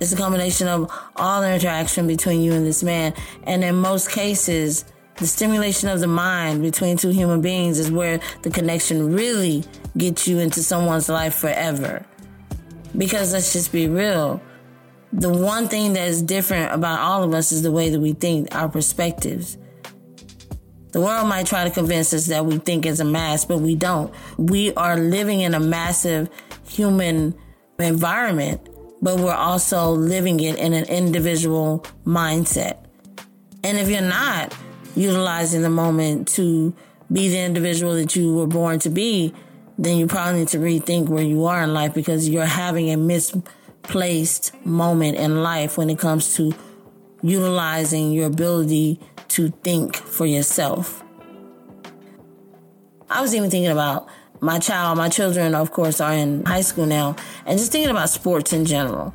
It's 0.00 0.12
a 0.12 0.16
combination 0.16 0.66
of 0.68 0.90
all 1.16 1.40
the 1.40 1.54
interaction 1.54 2.06
between 2.06 2.42
you 2.42 2.52
and 2.52 2.66
this 2.66 2.82
man. 2.82 3.14
And 3.44 3.62
in 3.62 3.76
most 3.76 4.10
cases, 4.10 4.84
the 5.16 5.26
stimulation 5.26 5.88
of 5.88 6.00
the 6.00 6.06
mind 6.06 6.62
between 6.62 6.96
two 6.96 7.10
human 7.10 7.40
beings 7.40 7.78
is 7.78 7.90
where 7.90 8.20
the 8.42 8.50
connection 8.50 9.12
really 9.12 9.64
gets 9.96 10.26
you 10.26 10.38
into 10.38 10.62
someone's 10.62 11.08
life 11.08 11.34
forever. 11.34 12.04
Because 12.96 13.32
let's 13.32 13.52
just 13.52 13.70
be 13.70 13.86
real. 13.86 14.40
The 15.12 15.28
one 15.28 15.68
thing 15.68 15.92
that 15.94 16.08
is 16.08 16.22
different 16.22 16.72
about 16.72 17.00
all 17.00 17.22
of 17.22 17.34
us 17.34 17.52
is 17.52 17.62
the 17.62 17.72
way 17.72 17.90
that 17.90 18.00
we 18.00 18.12
think, 18.12 18.54
our 18.54 18.68
perspectives. 18.68 19.58
The 20.92 21.00
world 21.00 21.28
might 21.28 21.46
try 21.46 21.64
to 21.64 21.70
convince 21.70 22.12
us 22.14 22.26
that 22.26 22.46
we 22.46 22.58
think 22.58 22.86
as 22.86 23.00
a 23.00 23.04
mass, 23.04 23.44
but 23.44 23.58
we 23.58 23.76
don't. 23.76 24.12
We 24.38 24.72
are 24.74 24.96
living 24.96 25.40
in 25.40 25.54
a 25.54 25.60
massive 25.60 26.28
human 26.66 27.34
environment, 27.78 28.68
but 29.02 29.18
we're 29.18 29.34
also 29.34 29.90
living 29.90 30.40
it 30.40 30.56
in 30.58 30.72
an 30.72 30.84
individual 30.84 31.84
mindset. 32.04 32.78
And 33.62 33.78
if 33.78 33.88
you're 33.88 34.00
not 34.00 34.54
utilizing 34.94 35.62
the 35.62 35.70
moment 35.70 36.28
to 36.28 36.74
be 37.12 37.28
the 37.28 37.38
individual 37.38 37.94
that 37.94 38.14
you 38.14 38.34
were 38.34 38.46
born 38.46 38.78
to 38.80 38.90
be, 38.90 39.34
then 39.78 39.96
you 39.96 40.06
probably 40.06 40.40
need 40.40 40.48
to 40.48 40.58
rethink 40.58 41.08
where 41.08 41.22
you 41.22 41.46
are 41.46 41.62
in 41.62 41.72
life 41.72 41.94
because 41.94 42.28
you're 42.28 42.44
having 42.44 42.90
a 42.90 42.96
misplaced 42.96 44.54
moment 44.64 45.16
in 45.16 45.42
life 45.42 45.78
when 45.78 45.90
it 45.90 45.98
comes 45.98 46.34
to 46.36 46.52
utilizing 47.22 48.12
your 48.12 48.26
ability 48.26 49.00
to 49.28 49.48
think 49.62 49.96
for 49.96 50.26
yourself. 50.26 51.02
I 53.08 53.20
was 53.20 53.34
even 53.34 53.50
thinking 53.50 53.70
about 53.70 54.08
my 54.40 54.58
child, 54.58 54.96
my 54.98 55.08
children, 55.08 55.54
of 55.54 55.72
course, 55.72 56.00
are 56.00 56.12
in 56.12 56.44
high 56.44 56.62
school 56.62 56.86
now, 56.86 57.16
and 57.44 57.58
just 57.58 57.72
thinking 57.72 57.90
about 57.90 58.10
sports 58.10 58.52
in 58.52 58.64
general. 58.64 59.14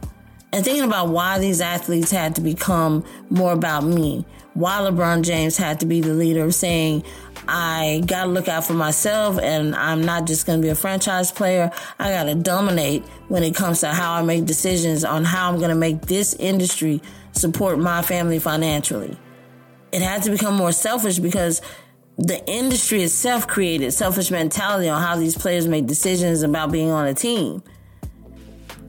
And 0.52 0.64
thinking 0.64 0.84
about 0.84 1.10
why 1.10 1.40
these 1.40 1.60
athletes 1.60 2.12
had 2.12 2.36
to 2.36 2.42
become 2.42 3.04
more 3.30 3.52
about 3.52 3.84
me. 3.84 4.26
Why 4.56 4.80
LeBron 4.80 5.24
James 5.24 5.58
had 5.58 5.82
to 5.82 5.86
be 5.86 6.00
the 6.00 6.14
leader 6.14 6.46
of 6.46 6.56
saying, 6.56 7.04
I 7.46 8.02
gotta 8.06 8.30
look 8.30 8.48
out 8.48 8.66
for 8.66 8.74
myself 8.74 9.38
and 9.38 9.76
I'm 9.76 10.02
not 10.02 10.26
just 10.26 10.46
gonna 10.46 10.62
be 10.62 10.70
a 10.70 10.76
franchise 10.76 11.30
player. 11.30 11.72
I 12.00 12.10
gotta 12.10 12.36
dominate 12.36 13.04
when 13.28 13.44
it 13.44 13.54
comes 13.54 13.82
to 13.82 13.90
how 13.90 14.14
I 14.14 14.22
make 14.22 14.46
decisions 14.46 15.04
on 15.04 15.26
how 15.26 15.52
I'm 15.52 15.60
gonna 15.60 15.76
make 15.76 16.04
this 16.04 16.34
industry 16.36 17.02
support 17.34 17.80
my 17.80 18.02
family 18.02 18.40
financially. 18.40 19.18
It 19.92 20.02
had 20.02 20.24
to 20.24 20.32
become 20.32 20.56
more 20.56 20.72
selfish 20.72 21.20
because 21.20 21.62
the 22.18 22.42
industry 22.48 23.04
itself 23.04 23.48
created 23.48 23.92
selfish 23.92 24.32
mentality 24.32 24.88
on 24.88 25.02
how 25.02 25.18
these 25.18 25.38
players 25.38 25.68
make 25.68 25.86
decisions 25.86 26.44
about 26.44 26.72
being 26.72 26.92
on 26.92 27.06
a 27.08 27.14
team. 27.14 27.62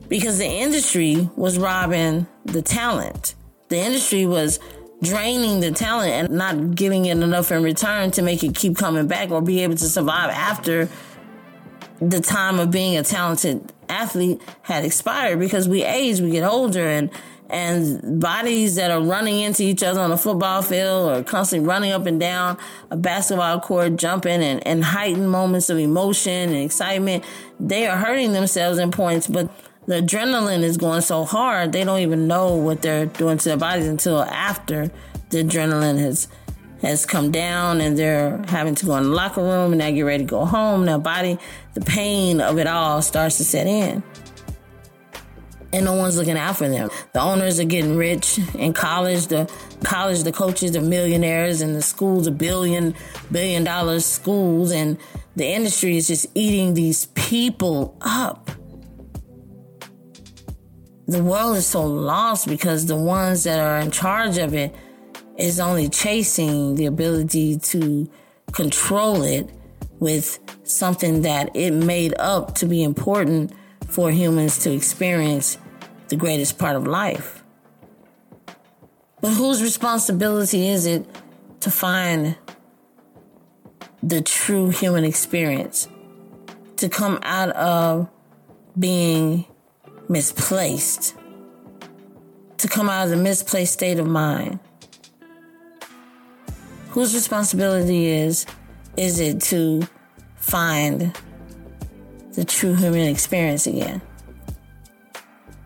Because 0.07 0.37
the 0.37 0.45
industry 0.45 1.29
was 1.35 1.59
robbing 1.59 2.25
the 2.45 2.61
talent. 2.61 3.35
The 3.67 3.77
industry 3.77 4.25
was 4.25 4.61
draining 5.01 5.59
the 5.59 5.71
talent 5.71 6.11
and 6.11 6.29
not 6.29 6.75
giving 6.75 7.05
it 7.05 7.17
enough 7.17 7.51
in 7.51 7.63
return 7.63 8.11
to 8.11 8.21
make 8.21 8.43
it 8.43 8.55
keep 8.55 8.77
coming 8.77 9.07
back 9.07 9.29
or 9.29 9.41
be 9.41 9.61
able 9.61 9.75
to 9.75 9.87
survive 9.87 10.29
after 10.31 10.89
the 11.99 12.19
time 12.19 12.59
of 12.59 12.71
being 12.71 12.97
a 12.97 13.03
talented 13.03 13.71
athlete 13.89 14.41
had 14.63 14.83
expired. 14.83 15.39
Because 15.39 15.67
we 15.67 15.83
age, 15.83 16.19
we 16.19 16.31
get 16.31 16.43
older 16.43 16.85
and 16.85 17.11
and 17.49 18.19
bodies 18.19 18.75
that 18.75 18.91
are 18.91 19.01
running 19.01 19.39
into 19.39 19.63
each 19.63 19.81
other 19.81 20.01
on 20.01 20.11
a 20.11 20.17
football 20.17 20.61
field 20.61 21.09
or 21.09 21.23
constantly 21.23 21.65
running 21.65 21.91
up 21.91 22.05
and 22.05 22.19
down 22.19 22.57
a 22.91 22.97
basketball 22.97 23.59
court, 23.61 23.95
jumping 23.95 24.43
and, 24.43 24.65
and 24.67 24.83
heightened 24.83 25.31
moments 25.31 25.69
of 25.69 25.77
emotion 25.77 26.49
and 26.49 26.57
excitement, 26.57 27.23
they 27.57 27.87
are 27.87 27.95
hurting 27.95 28.33
themselves 28.33 28.79
in 28.79 28.91
points, 28.91 29.27
but 29.27 29.49
the 29.87 30.01
adrenaline 30.01 30.61
is 30.61 30.77
going 30.77 31.01
so 31.01 31.23
hard, 31.23 31.71
they 31.71 31.83
don't 31.83 31.99
even 31.99 32.27
know 32.27 32.55
what 32.55 32.81
they're 32.81 33.07
doing 33.07 33.37
to 33.37 33.49
their 33.49 33.57
bodies 33.57 33.87
until 33.87 34.21
after 34.21 34.91
the 35.29 35.43
adrenaline 35.43 35.99
has 35.99 36.27
has 36.81 37.07
come 37.07 37.31
down 37.31 37.81
and 37.81 37.97
they're 37.97 38.39
having 38.49 38.75
to 38.75 38.85
go 38.85 38.95
in 38.97 39.03
the 39.05 39.09
locker 39.09 39.41
room 39.41 39.71
and 39.71 39.79
now 39.79 39.89
get 39.89 40.03
ready 40.03 40.23
to 40.23 40.29
go 40.29 40.45
home. 40.45 40.85
Their 40.85 40.99
body, 40.99 41.39
the 41.73 41.81
pain 41.81 42.39
of 42.39 42.59
it 42.59 42.67
all 42.67 43.01
starts 43.01 43.37
to 43.37 43.43
set 43.43 43.65
in 43.65 44.03
and 45.73 45.85
no 45.85 45.93
one's 45.93 46.17
looking 46.17 46.37
out 46.37 46.57
for 46.57 46.67
them. 46.67 46.89
The 47.13 47.21
owners 47.21 47.59
are 47.59 47.65
getting 47.65 47.97
rich 47.97 48.39
in 48.55 48.73
college. 48.73 49.27
The 49.27 49.51
college, 49.83 50.23
the 50.23 50.31
coaches 50.31 50.75
are 50.75 50.81
millionaires, 50.81 51.61
and 51.61 51.75
the 51.75 51.81
schools 51.81 52.27
are 52.27 52.31
billion 52.31 52.95
billion 53.31 53.63
dollar 53.63 53.99
schools, 53.99 54.71
and 54.71 54.97
the 55.35 55.45
industry 55.45 55.97
is 55.97 56.07
just 56.07 56.27
eating 56.33 56.73
these 56.73 57.07
people 57.07 57.97
up. 58.01 58.49
The 61.07 61.23
world 61.23 61.55
is 61.55 61.65
so 61.65 61.85
lost 61.85 62.47
because 62.47 62.85
the 62.85 62.97
ones 62.97 63.45
that 63.45 63.59
are 63.59 63.79
in 63.79 63.91
charge 63.91 64.37
of 64.37 64.53
it 64.53 64.75
is 65.37 65.57
only 65.57 65.87
chasing 65.87 66.75
the 66.75 66.85
ability 66.85 67.59
to 67.59 68.09
control 68.51 69.21
it 69.21 69.49
with 69.99 70.37
something 70.63 71.21
that 71.21 71.55
it 71.55 71.71
made 71.71 72.13
up 72.19 72.55
to 72.55 72.65
be 72.65 72.83
important 72.83 73.53
for 73.87 74.11
humans 74.11 74.57
to 74.59 74.73
experience 74.73 75.57
the 76.09 76.17
greatest 76.17 76.57
part 76.57 76.75
of 76.75 76.85
life. 76.85 77.41
But 79.21 79.31
whose 79.31 79.61
responsibility 79.61 80.67
is 80.67 80.85
it 80.85 81.05
to 81.61 81.71
find 81.71 82.35
the 84.03 84.21
true 84.21 84.69
human 84.69 85.05
experience? 85.05 85.87
To 86.77 86.89
come 86.89 87.17
out 87.23 87.49
of 87.51 88.09
being 88.77 89.45
misplaced, 90.09 91.15
to 92.57 92.67
come 92.67 92.89
out 92.89 93.05
of 93.05 93.09
the 93.09 93.17
misplaced 93.17 93.73
state 93.73 93.99
of 93.99 94.07
mind. 94.07 94.59
Whose 96.89 97.13
responsibility 97.13 98.07
is 98.07 98.45
is 98.95 99.19
it 99.19 99.39
to 99.41 99.87
find 100.35 101.15
the 102.33 102.45
true 102.45 102.73
human 102.73 103.07
experience 103.07 103.67
again. 103.67 104.01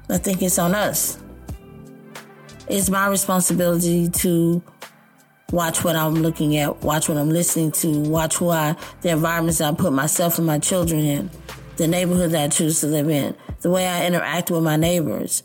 I 0.09 0.17
think 0.17 0.41
it's 0.41 0.59
on 0.59 0.75
us. 0.75 1.17
It's 2.67 2.89
my 2.89 3.07
responsibility 3.07 4.09
to 4.09 4.61
watch 5.51 5.83
what 5.83 5.95
I'm 5.95 6.15
looking 6.15 6.57
at, 6.57 6.81
watch 6.81 7.09
what 7.09 7.17
I'm 7.17 7.29
listening 7.29 7.71
to, 7.73 7.99
watch 7.99 8.37
who 8.37 8.49
I, 8.49 8.75
the 9.01 9.09
environments 9.09 9.61
I 9.61 9.73
put 9.73 9.93
myself 9.93 10.37
and 10.37 10.47
my 10.47 10.59
children 10.59 11.01
in, 11.01 11.29
the 11.77 11.87
neighborhood 11.87 12.31
that 12.31 12.43
I 12.43 12.47
choose 12.47 12.79
to 12.81 12.87
live 12.87 13.09
in, 13.09 13.35
the 13.61 13.69
way 13.69 13.87
I 13.87 14.05
interact 14.05 14.51
with 14.51 14.63
my 14.63 14.75
neighbors. 14.75 15.43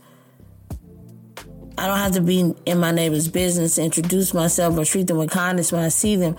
I 1.79 1.87
don't 1.87 1.99
have 1.99 2.13
to 2.13 2.23
be 2.23 2.55
in 2.65 2.79
my 2.79 2.91
neighbor's 2.91 3.29
business, 3.29 3.77
introduce 3.77 4.33
myself, 4.33 4.79
or 4.79 4.85
treat 4.85 5.07
them 5.07 5.19
with 5.19 5.31
kindness 5.31 5.73
when 5.73 5.83
I 5.83 5.89
see 5.89 6.17
them. 6.17 6.37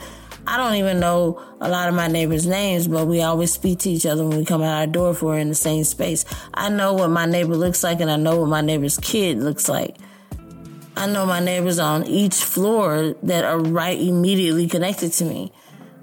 I 0.47 0.57
don't 0.57 0.75
even 0.75 0.99
know 0.99 1.43
a 1.59 1.69
lot 1.69 1.89
of 1.89 1.95
my 1.95 2.07
neighbors' 2.07 2.47
names, 2.47 2.87
but 2.87 3.05
we 3.05 3.21
always 3.21 3.51
speak 3.51 3.79
to 3.79 3.89
each 3.89 4.05
other 4.05 4.25
when 4.25 4.37
we 4.37 4.45
come 4.45 4.63
out 4.63 4.79
our 4.79 4.87
door 4.87 5.11
if 5.11 5.21
we're 5.21 5.37
in 5.37 5.49
the 5.49 5.55
same 5.55 5.83
space. 5.83 6.25
I 6.53 6.69
know 6.69 6.93
what 6.93 7.09
my 7.09 7.25
neighbor 7.25 7.55
looks 7.55 7.83
like 7.83 7.99
and 7.99 8.09
I 8.09 8.15
know 8.15 8.39
what 8.39 8.49
my 8.49 8.61
neighbor's 8.61 8.97
kid 8.97 9.39
looks 9.39 9.67
like. 9.67 9.97
I 10.95 11.05
know 11.05 11.25
my 11.25 11.39
neighbors 11.41 11.77
on 11.77 12.07
each 12.07 12.35
floor 12.35 13.13
that 13.23 13.43
are 13.43 13.59
right 13.59 13.99
immediately 13.99 14.67
connected 14.67 15.11
to 15.13 15.25
me. 15.25 15.51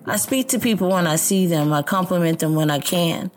I 0.07 0.17
speak 0.17 0.49
to 0.51 0.61
people 0.61 0.91
when 0.91 1.07
I 1.07 1.17
see 1.17 1.47
them. 1.47 1.73
I 1.73 1.83
compliment 1.83 2.39
them 2.39 2.55
when 2.55 2.71
I 2.71 2.79
can. 2.79 3.33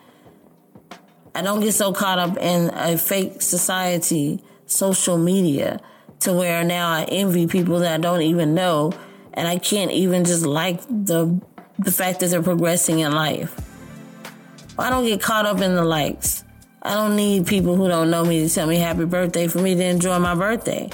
I 1.38 1.44
don't 1.44 1.60
get 1.60 1.76
so 1.76 1.94
caught 1.94 2.18
up 2.18 2.36
in 2.38 2.72
a 2.74 2.98
fake 2.98 3.44
society, 3.44 4.42
social 4.66 5.20
media, 5.20 5.80
to 6.22 6.34
where 6.34 6.64
now 6.64 6.90
I 6.90 7.04
envy 7.04 7.46
people 7.46 7.78
that 7.78 7.94
I 7.94 7.98
don't 8.00 8.24
even 8.24 8.56
know 8.56 8.92
and 9.34 9.48
I 9.48 9.60
can't 9.60 9.92
even 9.92 10.26
just 10.26 10.48
like 10.48 10.82
the 10.90 11.40
the 11.78 11.92
fact 11.92 12.22
that 12.22 12.32
they're 12.32 12.42
progressing 12.42 13.02
in 13.02 13.12
life. 13.12 13.56
I 14.80 14.90
don't 14.90 15.06
get 15.06 15.22
caught 15.22 15.46
up 15.46 15.62
in 15.62 15.76
the 15.76 15.86
likes. 15.86 16.44
I 16.82 16.96
don't 16.96 17.16
need 17.16 17.46
people 17.46 17.76
who 17.76 17.88
don't 17.88 18.10
know 18.10 18.26
me 18.26 18.48
to 18.48 18.52
tell 18.52 18.66
me 18.66 18.78
happy 18.78 19.06
birthday 19.06 19.48
for 19.48 19.60
me 19.60 19.76
to 19.76 19.84
enjoy 19.84 20.18
my 20.18 20.34
birthday. 20.34 20.90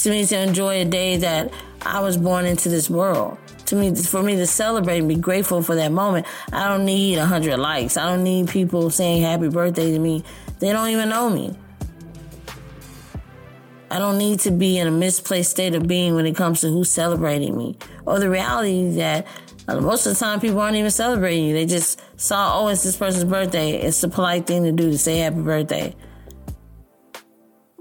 To 0.00 0.10
me 0.10 0.24
to 0.26 0.38
enjoy 0.38 0.80
a 0.80 0.84
day 0.84 1.18
that 1.18 1.52
I 1.82 2.00
was 2.00 2.16
born 2.16 2.46
into 2.46 2.68
this 2.68 2.88
world. 2.88 3.36
To 3.66 3.76
me, 3.76 3.94
for 3.94 4.22
me 4.22 4.34
to 4.36 4.46
celebrate 4.46 4.98
and 4.98 5.08
be 5.08 5.14
grateful 5.14 5.62
for 5.62 5.74
that 5.76 5.92
moment, 5.92 6.26
I 6.52 6.68
don't 6.68 6.84
need 6.84 7.18
a 7.18 7.26
hundred 7.26 7.58
likes. 7.58 7.96
I 7.96 8.08
don't 8.08 8.24
need 8.24 8.48
people 8.48 8.90
saying 8.90 9.22
happy 9.22 9.48
birthday 9.48 9.92
to 9.92 9.98
me. 9.98 10.24
They 10.58 10.72
don't 10.72 10.88
even 10.88 11.10
know 11.10 11.28
me. 11.28 11.54
I 13.90 13.98
don't 13.98 14.18
need 14.18 14.40
to 14.40 14.50
be 14.50 14.78
in 14.78 14.86
a 14.86 14.90
misplaced 14.90 15.50
state 15.50 15.74
of 15.74 15.86
being 15.86 16.14
when 16.14 16.24
it 16.24 16.34
comes 16.34 16.60
to 16.62 16.68
who's 16.68 16.90
celebrating 16.90 17.56
me. 17.56 17.76
Or 18.06 18.18
the 18.18 18.30
reality 18.30 18.92
that 18.92 19.26
most 19.68 20.06
of 20.06 20.14
the 20.14 20.18
time 20.18 20.40
people 20.40 20.60
aren't 20.60 20.76
even 20.76 20.90
celebrating 20.90 21.44
you. 21.44 21.52
They 21.52 21.66
just 21.66 22.00
saw, 22.18 22.58
oh, 22.58 22.68
it's 22.68 22.82
this 22.82 22.96
person's 22.96 23.24
birthday. 23.24 23.72
It's 23.72 24.00
the 24.00 24.08
polite 24.08 24.46
thing 24.46 24.64
to 24.64 24.72
do 24.72 24.90
to 24.90 24.98
say 24.98 25.18
happy 25.18 25.42
birthday. 25.42 25.94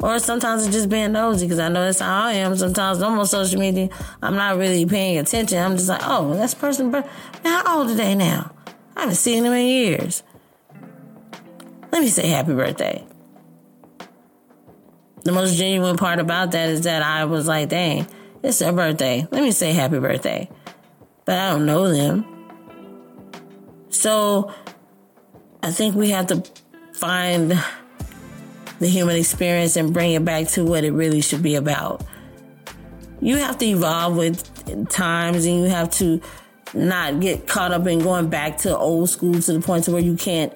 Or 0.01 0.17
sometimes 0.19 0.65
it's 0.65 0.73
just 0.73 0.89
being 0.89 1.11
nosy 1.11 1.45
because 1.45 1.59
I 1.59 1.67
know 1.67 1.83
that's 1.83 1.99
how 1.99 2.25
I 2.25 2.33
am. 2.33 2.55
Sometimes 2.55 3.01
I'm 3.01 3.19
on 3.19 3.25
social 3.25 3.59
media, 3.59 3.89
I'm 4.21 4.35
not 4.35 4.57
really 4.57 4.85
paying 4.85 5.17
attention. 5.17 5.57
I'm 5.57 5.75
just 5.75 5.89
like, 5.89 6.01
oh, 6.03 6.33
that's 6.35 6.53
person. 6.53 6.89
Man, 6.89 7.03
how 7.43 7.79
old 7.79 7.89
are 7.89 7.95
they 7.95 8.15
now? 8.15 8.51
I 8.95 9.01
haven't 9.01 9.15
seen 9.15 9.43
them 9.43 9.53
in 9.53 9.65
years. 9.65 10.23
let 11.91 12.01
me 12.01 12.07
say 12.07 12.27
happy 12.27 12.53
birthday. 12.53 13.05
The 15.23 15.33
most 15.33 15.57
genuine 15.57 15.97
part 15.97 16.19
about 16.19 16.51
that 16.51 16.69
is 16.69 16.81
that 16.81 17.01
I 17.01 17.25
was 17.25 17.47
like, 17.47 17.67
dang, 17.67 18.07
it's 18.41 18.59
their 18.59 18.71
birthday. 18.71 19.27
Let 19.31 19.43
me 19.43 19.51
say 19.51 19.73
happy 19.73 19.99
birthday. 19.99 20.49
But 21.25 21.37
I 21.37 21.51
don't 21.51 21.65
know 21.65 21.91
them. 21.91 22.25
So 23.89 24.53
I 25.61 25.71
think 25.71 25.95
we 25.95 26.11
have 26.11 26.27
to 26.27 26.41
find 26.93 27.61
the 28.79 28.87
human 28.87 29.15
experience 29.15 29.75
and 29.75 29.93
bring 29.93 30.13
it 30.13 30.25
back 30.25 30.47
to 30.49 30.65
what 30.65 30.83
it 30.83 30.91
really 30.91 31.21
should 31.21 31.43
be 31.43 31.55
about. 31.55 32.03
You 33.21 33.37
have 33.37 33.57
to 33.57 33.65
evolve 33.65 34.15
with 34.15 34.89
times 34.89 35.45
and 35.45 35.63
you 35.63 35.65
have 35.65 35.89
to 35.91 36.21
not 36.73 37.19
get 37.19 37.47
caught 37.47 37.71
up 37.71 37.85
in 37.87 37.99
going 37.99 38.29
back 38.29 38.57
to 38.59 38.77
old 38.77 39.09
school 39.09 39.39
to 39.41 39.53
the 39.53 39.59
point 39.59 39.85
to 39.85 39.91
where 39.91 40.01
you 40.01 40.15
can't 40.15 40.53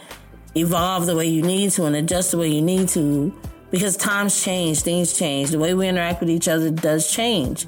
evolve 0.55 1.05
the 1.05 1.15
way 1.15 1.27
you 1.27 1.41
need 1.41 1.71
to 1.71 1.85
and 1.85 1.95
adjust 1.95 2.31
the 2.31 2.37
way 2.37 2.47
you 2.47 2.61
need 2.61 2.87
to 2.89 3.33
because 3.71 3.97
times 3.97 4.43
change, 4.43 4.81
things 4.81 5.17
change. 5.17 5.49
The 5.49 5.59
way 5.59 5.73
we 5.73 5.87
interact 5.87 6.19
with 6.19 6.29
each 6.29 6.47
other 6.47 6.69
does 6.69 7.11
change. 7.11 7.65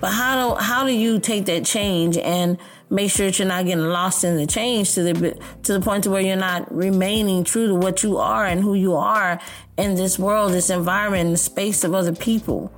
But 0.00 0.10
how 0.10 0.48
do 0.48 0.62
how 0.62 0.86
do 0.86 0.92
you 0.92 1.18
take 1.18 1.44
that 1.46 1.64
change 1.64 2.16
and 2.16 2.58
make 2.90 3.10
sure 3.10 3.26
that 3.26 3.38
you're 3.38 3.48
not 3.48 3.64
getting 3.64 3.84
lost 3.84 4.24
in 4.24 4.36
the 4.36 4.46
change 4.46 4.94
to 4.94 5.02
the 5.02 5.38
to 5.62 5.72
the 5.72 5.80
point 5.80 6.04
to 6.04 6.10
where 6.10 6.20
you're 6.20 6.36
not 6.36 6.72
remaining 6.74 7.44
true 7.44 7.66
to 7.68 7.74
what 7.74 8.02
you 8.02 8.18
are 8.18 8.46
and 8.46 8.60
who 8.60 8.74
you 8.74 8.94
are 8.94 9.40
in 9.76 9.94
this 9.94 10.18
world, 10.18 10.52
this 10.52 10.70
environment, 10.70 11.30
the 11.30 11.36
space 11.36 11.84
of 11.84 11.94
other 11.94 12.14
people. 12.14 12.72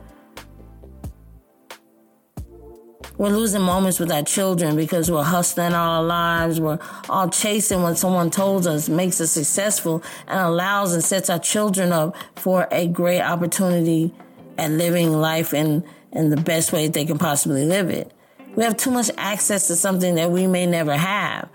We're 3.18 3.30
losing 3.30 3.62
moments 3.62 3.98
with 3.98 4.12
our 4.12 4.22
children 4.22 4.76
because 4.76 5.10
we're 5.10 5.22
hustling 5.22 5.72
all 5.72 6.00
our 6.00 6.02
lives. 6.02 6.60
We're 6.60 6.78
all 7.08 7.30
chasing 7.30 7.82
what 7.82 7.96
someone 7.96 8.30
told 8.30 8.66
us 8.66 8.90
makes 8.90 9.22
us 9.22 9.32
successful 9.32 10.02
and 10.26 10.38
allows 10.38 10.92
and 10.92 11.02
sets 11.02 11.30
our 11.30 11.38
children 11.38 11.92
up 11.92 12.14
for 12.36 12.68
a 12.70 12.86
great 12.86 13.22
opportunity 13.22 14.12
at 14.58 14.70
living 14.70 15.12
life 15.12 15.54
in, 15.54 15.82
in 16.12 16.28
the 16.28 16.36
best 16.36 16.74
way 16.74 16.88
they 16.88 17.06
can 17.06 17.16
possibly 17.16 17.64
live 17.64 17.88
it. 17.88 18.12
We 18.56 18.64
have 18.64 18.78
too 18.78 18.90
much 18.90 19.10
access 19.18 19.66
to 19.68 19.76
something 19.76 20.14
that 20.14 20.30
we 20.30 20.46
may 20.46 20.64
never 20.64 20.96
have. 20.96 21.50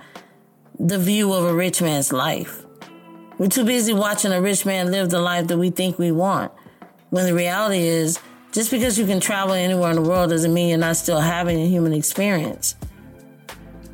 The 0.80 1.00
view 1.00 1.34
of 1.34 1.46
a 1.46 1.54
rich 1.54 1.82
man's 1.82 2.14
life. 2.14 2.64
We're 3.40 3.48
too 3.48 3.66
busy 3.66 3.92
watching 3.92 4.32
a 4.32 4.40
rich 4.40 4.68
man 4.68 4.92
live 4.92 5.10
the 5.10 5.20
life 5.20 5.48
that 5.48 5.58
we 5.58 5.72
think 5.72 5.98
we 5.98 6.12
want. 6.12 6.52
When 7.10 7.26
the 7.26 7.34
reality 7.34 7.80
is, 7.80 8.20
just 8.52 8.70
because 8.70 9.00
you 9.00 9.08
can 9.08 9.20
travel 9.20 9.56
anywhere 9.56 9.90
in 9.90 9.96
the 9.96 10.08
world 10.08 10.30
doesn't 10.30 10.54
mean 10.54 10.70
you're 10.70 10.78
not 10.78 10.96
still 10.96 11.20
having 11.20 11.60
a 11.60 11.68
human 11.68 11.92
experience. 11.92 12.76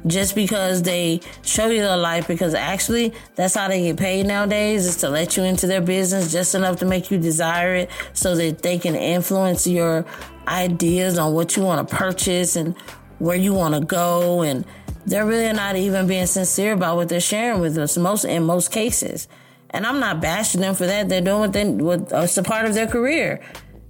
Just 0.08 0.36
because 0.36 0.84
they 0.84 1.22
show 1.44 1.68
you 1.68 1.82
their 1.82 1.98
life, 1.98 2.28
because 2.28 2.54
actually 2.54 3.14
that's 3.36 3.56
how 3.56 3.68
they 3.68 3.82
get 3.84 3.98
paid 3.98 4.26
nowadays, 4.26 4.86
is 4.86 4.98
to 4.98 5.10
let 5.10 5.38
you 5.38 5.44
into 5.44 5.68
their 5.68 5.82
business 5.82 6.32
just 6.32 6.56
enough 6.56 6.78
to 6.78 6.86
make 6.86 7.12
you 7.12 7.18
desire 7.18 7.76
it 7.76 7.92
so 8.14 8.36
that 8.36 8.62
they 8.62 8.80
can 8.80 8.96
influence 8.96 9.68
your 9.68 10.06
ideas 10.48 11.18
on 11.18 11.34
what 11.34 11.58
you 11.58 11.64
want 11.64 11.88
to 11.88 11.96
purchase 11.96 12.56
and 12.56 12.76
where 13.20 13.36
you 13.36 13.54
want 13.54 13.74
to 13.74 13.82
go 13.82 14.42
and 14.42 14.66
they're 15.06 15.26
really 15.26 15.54
not 15.54 15.78
even 15.78 16.06
being 16.06 16.26
sincere 16.26 16.74
about 16.74 16.98
what 16.98 17.08
they're 17.10 17.22
sharing 17.22 17.62
with 17.62 17.78
us 17.78 17.98
most 17.98 18.26
in 18.26 18.44
most 18.44 18.72
cases. 18.72 19.28
And 19.70 19.86
i'm 19.86 20.00
not 20.00 20.22
bashing 20.22 20.62
them 20.62 20.76
for 20.76 20.86
that 20.86 21.10
they're 21.10 21.22
doing 21.22 21.40
what 21.40 21.54
they 21.54 21.66
what 21.66 22.14
uh, 22.14 22.20
it's 22.20 22.38
a 22.38 22.44
part 22.44 22.66
of 22.66 22.74
their 22.74 22.88
career. 22.88 23.42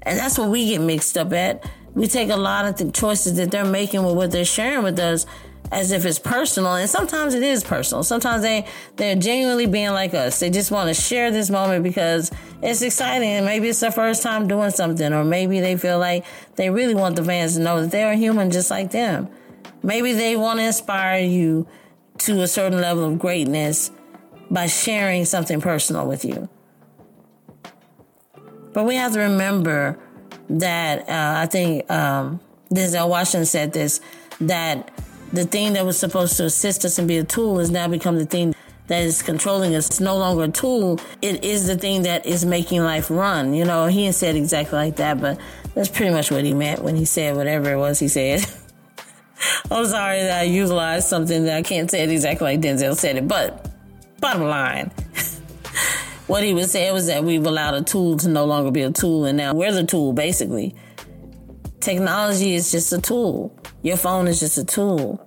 And 0.03 0.17
that's 0.17 0.37
what 0.37 0.49
we 0.49 0.67
get 0.67 0.81
mixed 0.81 1.17
up 1.17 1.33
at. 1.33 1.69
We 1.93 2.07
take 2.07 2.29
a 2.29 2.37
lot 2.37 2.65
of 2.65 2.77
the 2.77 2.91
choices 2.91 3.35
that 3.37 3.51
they're 3.51 3.65
making 3.65 4.03
with 4.03 4.15
what 4.15 4.31
they're 4.31 4.45
sharing 4.45 4.83
with 4.83 4.99
us 4.99 5.25
as 5.71 5.91
if 5.91 6.05
it's 6.05 6.19
personal 6.19 6.75
and 6.75 6.89
sometimes 6.89 7.33
it 7.33 7.43
is 7.43 7.63
personal. 7.63 8.03
Sometimes 8.03 8.41
they 8.41 8.65
they're 8.95 9.15
genuinely 9.15 9.65
being 9.65 9.91
like 9.91 10.13
us. 10.13 10.39
They 10.39 10.49
just 10.49 10.71
want 10.71 10.87
to 10.87 10.93
share 10.93 11.31
this 11.31 11.49
moment 11.49 11.83
because 11.83 12.31
it's 12.61 12.81
exciting 12.81 13.29
and 13.29 13.45
maybe 13.45 13.69
it's 13.69 13.79
their 13.79 13.91
first 13.91 14.23
time 14.23 14.47
doing 14.47 14.71
something 14.71 15.13
or 15.13 15.23
maybe 15.23 15.59
they 15.59 15.75
feel 15.75 15.99
like 15.99 16.25
they 16.55 16.69
really 16.69 16.95
want 16.95 17.15
the 17.15 17.23
fans 17.23 17.55
to 17.55 17.61
know 17.61 17.81
that 17.81 17.91
they're 17.91 18.15
human 18.15 18.51
just 18.51 18.71
like 18.71 18.91
them. 18.91 19.29
Maybe 19.83 20.13
they 20.13 20.35
want 20.35 20.59
to 20.59 20.65
inspire 20.65 21.19
you 21.19 21.67
to 22.19 22.41
a 22.41 22.47
certain 22.47 22.81
level 22.81 23.05
of 23.05 23.19
greatness 23.19 23.91
by 24.49 24.67
sharing 24.67 25.25
something 25.25 25.61
personal 25.61 26.07
with 26.07 26.25
you. 26.25 26.49
But 28.73 28.85
we 28.85 28.95
have 28.95 29.13
to 29.13 29.19
remember 29.19 29.99
that 30.49 30.99
uh, 31.09 31.41
i 31.41 31.45
think 31.45 31.89
um, 31.91 32.39
denzel 32.71 33.09
washington 33.09 33.45
said 33.45 33.73
this 33.73 33.99
that 34.39 34.91
the 35.37 35.45
thing 35.45 35.73
that 35.73 35.85
was 35.85 35.99
supposed 35.99 36.35
to 36.37 36.45
assist 36.45 36.83
us 36.83 36.97
and 36.97 37.07
be 37.07 37.17
a 37.17 37.23
tool 37.23 37.59
has 37.59 37.69
now 37.69 37.87
become 37.87 38.17
the 38.17 38.25
thing 38.25 38.55
that 38.87 39.03
is 39.03 39.21
controlling 39.21 39.75
us. 39.75 39.87
It's 39.87 39.99
no 39.99 40.17
longer 40.17 40.45
a 40.45 40.47
tool. 40.47 40.99
It 41.21 41.43
is 41.43 41.67
the 41.67 41.77
thing 41.77 42.01
that 42.03 42.25
is 42.25 42.43
making 42.43 42.81
life 42.81 43.11
run. 43.11 43.53
You 43.53 43.63
know, 43.63 43.85
he 43.85 44.03
didn't 44.03 44.15
said 44.15 44.35
exactly 44.35 44.79
like 44.79 44.95
that, 44.95 45.21
but 45.21 45.39
that's 45.75 45.89
pretty 45.89 46.11
much 46.11 46.31
what 46.31 46.43
he 46.43 46.55
meant 46.55 46.81
when 46.81 46.95
he 46.95 47.05
said 47.05 47.35
whatever 47.35 47.71
it 47.71 47.77
was 47.77 47.99
he 47.99 48.07
said. 48.07 48.43
I'm 49.71 49.85
sorry 49.85 50.23
that 50.23 50.39
I 50.39 50.43
utilized 50.43 51.07
something 51.07 51.45
that 51.45 51.55
I 51.55 51.61
can't 51.61 51.91
say 51.91 52.01
it 52.01 52.09
exactly 52.09 52.45
like 52.45 52.61
Denzel 52.61 52.95
said 52.95 53.17
it, 53.17 53.27
but 53.27 53.69
bottom 54.19 54.41
line, 54.41 54.87
what 56.27 56.43
he 56.43 56.55
was 56.55 56.71
saying 56.71 56.93
was 56.93 57.05
that 57.05 57.23
we've 57.23 57.45
allowed 57.45 57.75
a 57.75 57.83
tool 57.83 58.17
to 58.17 58.29
no 58.29 58.45
longer 58.45 58.71
be 58.71 58.81
a 58.81 58.91
tool, 58.91 59.25
and 59.25 59.37
now 59.37 59.53
we're 59.53 59.71
the 59.71 59.83
tool, 59.83 60.13
basically. 60.13 60.73
Technology 61.79 62.55
is 62.55 62.71
just 62.71 62.91
a 62.91 62.99
tool. 62.99 63.55
Your 63.83 63.97
phone 63.97 64.27
is 64.27 64.39
just 64.39 64.57
a 64.57 64.65
tool. 64.65 65.26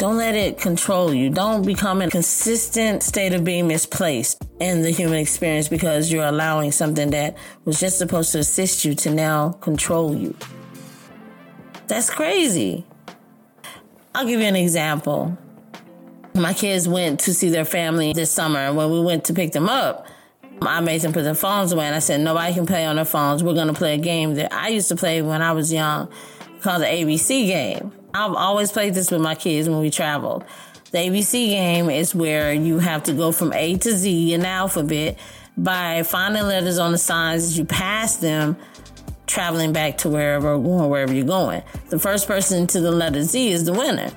Don't 0.00 0.16
let 0.16 0.34
it 0.34 0.56
control 0.56 1.12
you. 1.12 1.28
Don't 1.28 1.66
become 1.66 2.00
in 2.00 2.08
a 2.08 2.10
consistent 2.10 3.02
state 3.02 3.34
of 3.34 3.44
being 3.44 3.68
misplaced 3.68 4.42
in 4.58 4.80
the 4.80 4.90
human 4.90 5.18
experience 5.18 5.68
because 5.68 6.10
you're 6.10 6.24
allowing 6.24 6.72
something 6.72 7.10
that 7.10 7.36
was 7.66 7.78
just 7.78 7.98
supposed 7.98 8.32
to 8.32 8.38
assist 8.38 8.82
you 8.82 8.94
to 8.94 9.10
now 9.10 9.50
control 9.50 10.16
you. 10.16 10.34
That's 11.86 12.08
crazy. 12.08 12.86
I'll 14.14 14.24
give 14.24 14.40
you 14.40 14.46
an 14.46 14.56
example. 14.56 15.36
My 16.34 16.54
kids 16.54 16.88
went 16.88 17.20
to 17.20 17.34
see 17.34 17.50
their 17.50 17.66
family 17.66 18.14
this 18.14 18.32
summer. 18.32 18.60
And 18.60 18.78
when 18.78 18.90
we 18.90 19.02
went 19.02 19.26
to 19.26 19.34
pick 19.34 19.52
them 19.52 19.68
up, 19.68 20.06
I 20.62 20.80
made 20.80 21.02
them 21.02 21.12
put 21.12 21.24
their 21.24 21.34
phones 21.34 21.72
away 21.72 21.84
and 21.84 21.94
I 21.94 21.98
said, 21.98 22.22
nobody 22.22 22.54
can 22.54 22.64
play 22.64 22.86
on 22.86 22.96
their 22.96 23.04
phones. 23.04 23.44
We're 23.44 23.52
going 23.52 23.68
to 23.68 23.74
play 23.74 23.96
a 23.96 23.98
game 23.98 24.36
that 24.36 24.50
I 24.50 24.68
used 24.68 24.88
to 24.88 24.96
play 24.96 25.20
when 25.20 25.42
I 25.42 25.52
was 25.52 25.70
young 25.70 26.10
called 26.62 26.80
the 26.80 26.86
ABC 26.86 27.46
game. 27.46 27.92
I've 28.14 28.34
always 28.34 28.72
played 28.72 28.94
this 28.94 29.10
with 29.10 29.20
my 29.20 29.34
kids 29.34 29.68
when 29.68 29.78
we 29.80 29.90
traveled. 29.90 30.44
The 30.90 30.98
ABC 30.98 31.50
game 31.50 31.88
is 31.88 32.14
where 32.14 32.52
you 32.52 32.78
have 32.78 33.04
to 33.04 33.12
go 33.12 33.30
from 33.30 33.52
A 33.52 33.76
to 33.76 33.92
Z 33.92 34.34
in 34.34 34.40
the 34.40 34.48
alphabet 34.48 35.18
by 35.56 36.02
finding 36.02 36.42
letters 36.42 36.78
on 36.78 36.92
the 36.92 36.98
signs 36.98 37.44
as 37.44 37.58
you 37.58 37.64
pass 37.64 38.16
them, 38.16 38.56
traveling 39.26 39.72
back 39.72 39.98
to 39.98 40.08
wherever 40.08 40.58
wherever 40.58 41.12
you're 41.12 41.24
going. 41.24 41.62
The 41.90 41.98
first 41.98 42.26
person 42.26 42.66
to 42.68 42.80
the 42.80 42.90
letter 42.90 43.22
Z 43.22 43.52
is 43.52 43.64
the 43.64 43.72
winner. 43.72 44.10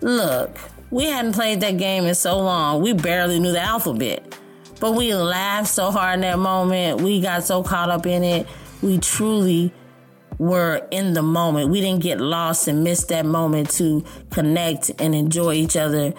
Look, 0.00 0.56
we 0.90 1.06
hadn't 1.06 1.32
played 1.32 1.60
that 1.62 1.78
game 1.78 2.04
in 2.04 2.14
so 2.14 2.38
long, 2.38 2.80
we 2.80 2.92
barely 2.92 3.40
knew 3.40 3.52
the 3.52 3.60
alphabet. 3.60 4.38
But 4.78 4.92
we 4.92 5.14
laughed 5.14 5.68
so 5.68 5.90
hard 5.90 6.16
in 6.16 6.20
that 6.22 6.38
moment. 6.38 7.00
We 7.00 7.20
got 7.20 7.44
so 7.44 7.62
caught 7.62 7.90
up 7.90 8.06
in 8.06 8.22
it. 8.22 8.46
We 8.82 8.98
truly 8.98 9.72
were 10.38 10.86
in 10.90 11.14
the 11.14 11.22
moment. 11.22 11.70
We 11.70 11.80
didn't 11.80 12.02
get 12.02 12.20
lost 12.20 12.68
and 12.68 12.84
miss 12.84 13.04
that 13.04 13.26
moment 13.26 13.70
to 13.72 14.04
connect 14.30 14.90
and 15.00 15.14
enjoy 15.14 15.54
each 15.54 15.76
other 15.76 16.14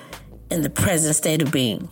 in 0.49 0.61
the 0.61 0.69
present 0.69 1.15
state 1.15 1.41
of 1.41 1.51
being. 1.51 1.89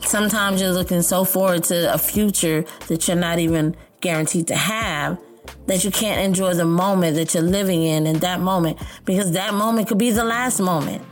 Sometimes 0.00 0.60
you're 0.60 0.72
looking 0.72 1.02
so 1.02 1.24
forward 1.24 1.64
to 1.64 1.92
a 1.92 1.98
future 1.98 2.64
that 2.88 3.06
you're 3.06 3.16
not 3.16 3.38
even 3.38 3.76
guaranteed 4.00 4.46
to 4.48 4.56
have 4.56 5.18
that 5.66 5.84
you 5.84 5.90
can't 5.90 6.20
enjoy 6.20 6.54
the 6.54 6.64
moment 6.64 7.16
that 7.16 7.34
you're 7.34 7.42
living 7.42 7.82
in 7.82 8.06
in 8.06 8.18
that 8.20 8.40
moment 8.40 8.78
because 9.04 9.32
that 9.32 9.54
moment 9.54 9.88
could 9.88 9.98
be 9.98 10.10
the 10.10 10.24
last 10.24 10.60
moment. 10.60 11.04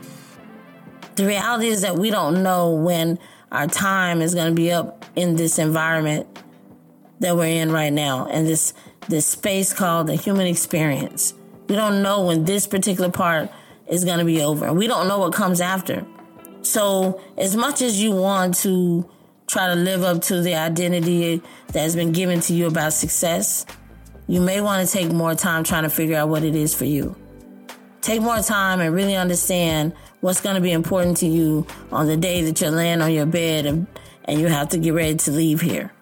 The 1.16 1.26
reality 1.26 1.68
is 1.68 1.82
that 1.82 1.96
we 1.96 2.10
don't 2.10 2.42
know 2.42 2.72
when 2.72 3.18
our 3.50 3.66
time 3.66 4.22
is 4.22 4.34
going 4.34 4.48
to 4.48 4.54
be 4.54 4.70
up 4.70 5.04
in 5.16 5.36
this 5.36 5.58
environment 5.58 6.26
that 7.20 7.36
we're 7.36 7.46
in 7.46 7.72
right 7.72 7.92
now 7.92 8.26
and 8.30 8.46
this 8.46 8.72
this 9.08 9.26
space 9.26 9.72
called 9.72 10.06
the 10.06 10.14
human 10.14 10.46
experience. 10.46 11.34
We 11.68 11.76
don't 11.76 12.02
know 12.02 12.26
when 12.26 12.44
this 12.44 12.66
particular 12.66 13.10
part 13.10 13.50
is 13.86 14.04
going 14.04 14.18
to 14.18 14.24
be 14.24 14.42
over. 14.42 14.72
We 14.72 14.86
don't 14.86 15.08
know 15.08 15.18
what 15.18 15.32
comes 15.32 15.60
after. 15.60 16.06
So, 16.62 17.20
as 17.36 17.56
much 17.56 17.82
as 17.82 18.02
you 18.02 18.12
want 18.12 18.56
to 18.56 19.08
try 19.46 19.68
to 19.68 19.74
live 19.74 20.02
up 20.02 20.20
to 20.22 20.40
the 20.42 20.54
identity 20.54 21.42
that 21.68 21.80
has 21.80 21.96
been 21.96 22.12
given 22.12 22.40
to 22.40 22.52
you 22.52 22.66
about 22.66 22.92
success, 22.92 23.64
you 24.26 24.42
may 24.42 24.60
want 24.60 24.86
to 24.86 24.92
take 24.92 25.10
more 25.10 25.34
time 25.34 25.64
trying 25.64 25.84
to 25.84 25.90
figure 25.90 26.16
out 26.16 26.28
what 26.28 26.44
it 26.44 26.54
is 26.54 26.74
for 26.74 26.84
you. 26.84 27.16
Take 28.02 28.20
more 28.20 28.40
time 28.40 28.80
and 28.80 28.94
really 28.94 29.16
understand 29.16 29.94
what's 30.20 30.40
going 30.40 30.56
to 30.56 30.60
be 30.60 30.72
important 30.72 31.16
to 31.18 31.26
you 31.26 31.66
on 31.90 32.06
the 32.06 32.16
day 32.16 32.42
that 32.42 32.60
you 32.60 32.68
land 32.68 33.02
on 33.02 33.12
your 33.12 33.26
bed 33.26 33.66
and, 33.66 33.86
and 34.24 34.38
you 34.38 34.46
have 34.48 34.68
to 34.70 34.78
get 34.78 34.92
ready 34.92 35.16
to 35.16 35.30
leave 35.30 35.60
here. 35.60 35.92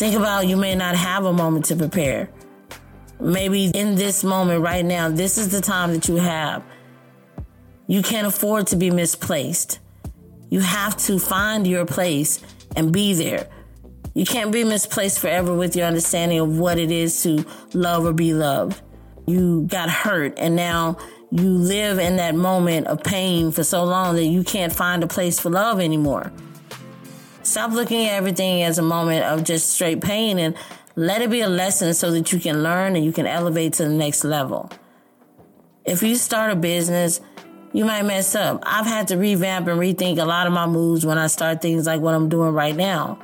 Think 0.00 0.16
about 0.16 0.46
you 0.46 0.56
may 0.56 0.74
not 0.74 0.96
have 0.96 1.26
a 1.26 1.32
moment 1.34 1.66
to 1.66 1.76
prepare. 1.76 2.30
Maybe 3.20 3.66
in 3.66 3.96
this 3.96 4.24
moment 4.24 4.62
right 4.62 4.82
now, 4.82 5.10
this 5.10 5.36
is 5.36 5.50
the 5.50 5.60
time 5.60 5.92
that 5.92 6.08
you 6.08 6.16
have. 6.16 6.64
You 7.86 8.00
can't 8.00 8.26
afford 8.26 8.68
to 8.68 8.76
be 8.76 8.90
misplaced. 8.90 9.78
You 10.48 10.60
have 10.60 10.96
to 11.04 11.18
find 11.18 11.66
your 11.66 11.84
place 11.84 12.40
and 12.74 12.90
be 12.90 13.12
there. 13.12 13.46
You 14.14 14.24
can't 14.24 14.50
be 14.50 14.64
misplaced 14.64 15.18
forever 15.18 15.54
with 15.54 15.76
your 15.76 15.86
understanding 15.86 16.38
of 16.38 16.58
what 16.58 16.78
it 16.78 16.90
is 16.90 17.22
to 17.24 17.44
love 17.74 18.06
or 18.06 18.14
be 18.14 18.32
loved. 18.32 18.80
You 19.26 19.66
got 19.68 19.90
hurt 19.90 20.38
and 20.38 20.56
now 20.56 20.96
you 21.30 21.46
live 21.46 21.98
in 21.98 22.16
that 22.16 22.34
moment 22.34 22.86
of 22.86 23.04
pain 23.04 23.52
for 23.52 23.64
so 23.64 23.84
long 23.84 24.16
that 24.16 24.24
you 24.24 24.44
can't 24.44 24.72
find 24.72 25.04
a 25.04 25.06
place 25.06 25.38
for 25.38 25.50
love 25.50 25.78
anymore. 25.78 26.32
Stop 27.50 27.72
looking 27.72 28.06
at 28.06 28.12
everything 28.12 28.62
as 28.62 28.78
a 28.78 28.82
moment 28.82 29.24
of 29.24 29.42
just 29.42 29.72
straight 29.72 30.00
pain 30.00 30.38
and 30.38 30.54
let 30.94 31.20
it 31.20 31.30
be 31.30 31.40
a 31.40 31.48
lesson 31.48 31.94
so 31.94 32.12
that 32.12 32.30
you 32.30 32.38
can 32.38 32.62
learn 32.62 32.94
and 32.94 33.04
you 33.04 33.10
can 33.10 33.26
elevate 33.26 33.72
to 33.72 33.82
the 33.82 33.92
next 33.92 34.22
level. 34.22 34.70
If 35.84 36.00
you 36.00 36.14
start 36.14 36.52
a 36.52 36.54
business, 36.54 37.20
you 37.72 37.84
might 37.84 38.02
mess 38.02 38.36
up. 38.36 38.62
I've 38.64 38.86
had 38.86 39.08
to 39.08 39.16
revamp 39.16 39.66
and 39.66 39.80
rethink 39.80 40.18
a 40.18 40.24
lot 40.24 40.46
of 40.46 40.52
my 40.52 40.68
moves 40.68 41.04
when 41.04 41.18
I 41.18 41.26
start 41.26 41.60
things 41.60 41.86
like 41.86 42.00
what 42.00 42.14
I'm 42.14 42.28
doing 42.28 42.52
right 42.52 42.76
now. 42.76 43.18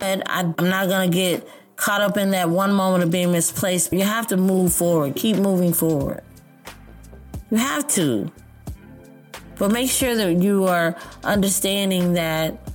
But 0.00 0.28
I, 0.28 0.40
I'm 0.40 0.68
not 0.68 0.88
going 0.88 1.08
to 1.08 1.16
get 1.16 1.48
caught 1.76 2.00
up 2.00 2.16
in 2.16 2.32
that 2.32 2.50
one 2.50 2.72
moment 2.72 3.04
of 3.04 3.12
being 3.12 3.30
misplaced. 3.30 3.92
You 3.92 4.02
have 4.02 4.26
to 4.26 4.36
move 4.36 4.72
forward, 4.72 5.14
keep 5.14 5.36
moving 5.36 5.72
forward. 5.72 6.24
You 7.52 7.58
have 7.58 7.86
to. 7.90 8.32
But 9.56 9.70
make 9.70 9.88
sure 9.88 10.16
that 10.16 10.42
you 10.42 10.64
are 10.64 10.96
understanding 11.22 12.14
that 12.14 12.65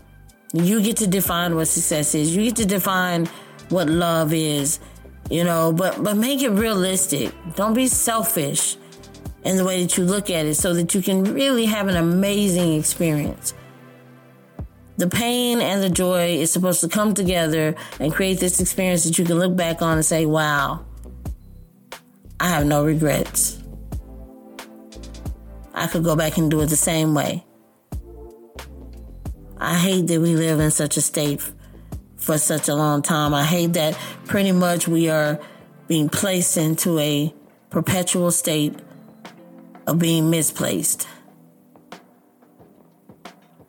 you 0.54 0.82
get 0.82 0.98
to 0.98 1.08
define 1.08 1.56
what 1.56 1.68
success 1.68 2.16
is. 2.16 2.36
You 2.36 2.44
get 2.44 2.56
to 2.58 2.66
define 2.66 3.28
what 3.70 3.88
love 3.88 4.34
is, 4.34 4.80
you 5.30 5.44
know, 5.44 5.72
but 5.72 6.04
but 6.04 6.18
make 6.18 6.42
it 6.42 6.50
realistic. 6.50 7.34
Don't 7.56 7.74
be 7.74 7.88
selfish 7.88 8.78
in 9.44 9.58
the 9.58 9.66
way 9.66 9.82
that 9.82 9.98
you 9.98 10.04
look 10.04 10.30
at 10.30 10.46
it 10.46 10.56
so 10.56 10.74
that 10.74 10.94
you 10.94 11.02
can 11.02 11.24
really 11.24 11.66
have 11.66 11.88
an 11.88 11.96
amazing 11.96 12.78
experience. 12.78 13.54
The 14.98 15.08
pain 15.08 15.62
and 15.62 15.82
the 15.82 15.90
joy 15.90 16.36
is 16.36 16.52
supposed 16.52 16.82
to 16.82 16.88
come 16.88 17.14
together 17.14 17.76
and 18.00 18.14
create 18.14 18.40
this 18.40 18.60
experience 18.60 19.04
that 19.06 19.18
you 19.18 19.26
can 19.26 19.40
look 19.40 19.56
back 19.56 19.82
on 19.82 19.94
and 19.94 20.06
say, 20.06 20.28
wow, 20.28 20.86
I 22.40 22.50
have 22.50 22.66
no 22.66 22.86
regrets. 22.86 23.58
I 25.74 25.88
could 25.88 26.04
go 26.04 26.16
back 26.16 26.38
and 26.38 26.52
do 26.52 26.62
it 26.62 26.68
the 26.68 26.76
same 26.76 27.16
way. 27.16 27.44
I 29.72 29.76
hate 29.76 30.08
that 30.08 30.20
we 30.20 30.36
live 30.36 30.60
in 30.60 30.70
such 30.70 30.98
a 30.98 31.02
state 31.02 31.42
for 32.18 32.38
such 32.38 32.68
a 32.68 32.76
long 32.76 33.02
time. 33.02 33.34
I 33.34 33.46
hate 33.46 33.72
that 33.72 33.98
pretty 34.26 34.52
much 34.52 34.86
we 34.86 35.10
are 35.10 35.40
being 35.88 36.10
placed 36.10 36.58
into 36.58 37.00
a 37.00 37.34
perpetual 37.70 38.32
state 38.32 38.78
of 39.88 39.98
being 39.98 40.30
misplaced. 40.30 41.08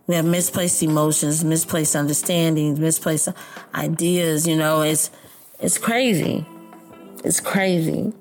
We 0.08 0.16
have 0.16 0.24
misplaced 0.24 0.82
emotions, 0.82 1.44
misplaced 1.44 1.94
understandings, 1.94 2.80
misplaced 2.80 3.28
ideas, 3.72 4.44
you 4.44 4.56
know, 4.56 4.82
it's 4.82 5.08
it's 5.60 5.78
crazy. 5.78 6.44
It's 7.22 7.38
crazy. 7.38 8.12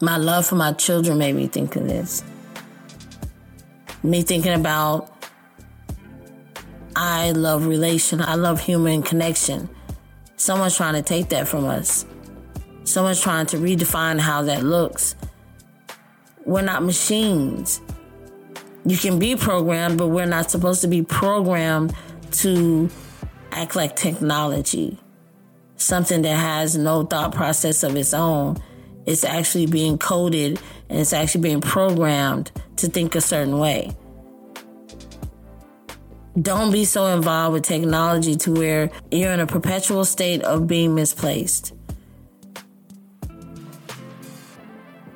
My 0.00 0.16
love 0.16 0.46
for 0.46 0.54
my 0.54 0.72
children 0.72 1.18
made 1.18 1.34
me 1.34 1.46
think 1.46 1.76
of 1.76 1.86
this. 1.86 2.24
Me 4.02 4.22
thinking 4.22 4.54
about 4.54 5.17
I 7.00 7.30
love 7.30 7.64
relation, 7.64 8.20
I 8.20 8.34
love 8.34 8.60
human 8.60 9.04
connection. 9.04 9.68
Someone's 10.36 10.76
trying 10.76 10.94
to 10.94 11.02
take 11.02 11.28
that 11.28 11.46
from 11.46 11.64
us. 11.64 12.04
Someone's 12.82 13.20
trying 13.20 13.46
to 13.46 13.56
redefine 13.56 14.18
how 14.18 14.42
that 14.42 14.64
looks. 14.64 15.14
We're 16.44 16.62
not 16.62 16.82
machines. 16.82 17.80
You 18.84 18.96
can 18.96 19.20
be 19.20 19.36
programmed, 19.36 19.96
but 19.96 20.08
we're 20.08 20.26
not 20.26 20.50
supposed 20.50 20.80
to 20.80 20.88
be 20.88 21.04
programmed 21.04 21.94
to 22.32 22.90
act 23.52 23.76
like 23.76 23.94
technology. 23.94 24.98
Something 25.76 26.22
that 26.22 26.34
has 26.34 26.76
no 26.76 27.04
thought 27.04 27.32
process 27.32 27.84
of 27.84 27.94
its 27.94 28.12
own. 28.12 28.56
It's 29.06 29.22
actually 29.22 29.66
being 29.66 29.98
coded 29.98 30.58
and 30.88 30.98
it's 30.98 31.12
actually 31.12 31.42
being 31.42 31.60
programmed 31.60 32.50
to 32.78 32.88
think 32.88 33.14
a 33.14 33.20
certain 33.20 33.60
way. 33.60 33.96
Don't 36.40 36.70
be 36.70 36.84
so 36.84 37.06
involved 37.06 37.54
with 37.54 37.64
technology 37.64 38.36
to 38.36 38.52
where 38.52 38.90
you're 39.10 39.32
in 39.32 39.40
a 39.40 39.46
perpetual 39.46 40.04
state 40.04 40.42
of 40.42 40.66
being 40.66 40.94
misplaced. 40.94 41.72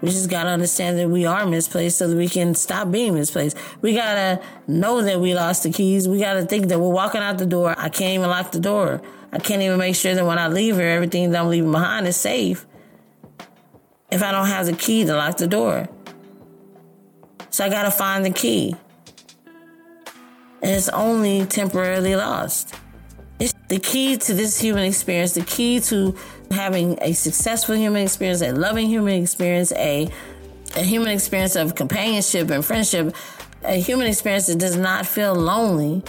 We 0.00 0.08
just 0.08 0.30
gotta 0.30 0.48
understand 0.48 0.98
that 0.98 1.08
we 1.08 1.26
are 1.26 1.46
misplaced 1.46 1.98
so 1.98 2.08
that 2.08 2.16
we 2.16 2.28
can 2.28 2.54
stop 2.54 2.90
being 2.90 3.14
misplaced. 3.14 3.56
We 3.82 3.94
gotta 3.94 4.40
know 4.66 5.02
that 5.02 5.20
we 5.20 5.34
lost 5.34 5.62
the 5.62 5.70
keys. 5.70 6.08
We 6.08 6.18
gotta 6.18 6.44
think 6.44 6.68
that 6.68 6.80
we're 6.80 6.88
walking 6.88 7.20
out 7.20 7.38
the 7.38 7.46
door. 7.46 7.74
I 7.78 7.88
can't 7.88 8.14
even 8.14 8.28
lock 8.28 8.50
the 8.50 8.58
door. 8.58 9.00
I 9.32 9.38
can't 9.38 9.62
even 9.62 9.78
make 9.78 9.94
sure 9.94 10.14
that 10.14 10.26
when 10.26 10.38
I 10.38 10.48
leave 10.48 10.76
here, 10.76 10.88
everything 10.88 11.30
that 11.30 11.40
I'm 11.40 11.50
leaving 11.50 11.70
behind 11.70 12.08
is 12.08 12.16
safe. 12.16 12.66
If 14.10 14.22
I 14.22 14.32
don't 14.32 14.46
have 14.46 14.66
the 14.66 14.72
key 14.72 15.04
to 15.04 15.14
lock 15.14 15.36
the 15.36 15.46
door. 15.46 15.88
So 17.50 17.64
I 17.64 17.68
gotta 17.68 17.92
find 17.92 18.24
the 18.24 18.30
key. 18.30 18.74
And 20.62 20.70
it's 20.70 20.88
only 20.88 21.44
temporarily 21.46 22.16
lost. 22.16 22.74
It's 23.40 23.52
the 23.68 23.80
key 23.80 24.16
to 24.16 24.34
this 24.34 24.60
human 24.60 24.84
experience, 24.84 25.34
the 25.34 25.42
key 25.42 25.80
to 25.80 26.16
having 26.52 26.96
a 27.02 27.12
successful 27.12 27.74
human 27.74 28.02
experience, 28.02 28.40
a 28.42 28.52
loving 28.52 28.86
human 28.86 29.20
experience, 29.20 29.72
a, 29.72 30.08
a 30.76 30.82
human 30.82 31.08
experience 31.08 31.56
of 31.56 31.74
companionship 31.74 32.50
and 32.50 32.64
friendship, 32.64 33.14
a 33.64 33.80
human 33.80 34.06
experience 34.06 34.46
that 34.46 34.58
does 34.58 34.76
not 34.76 35.06
feel 35.06 35.34
lonely, 35.34 36.02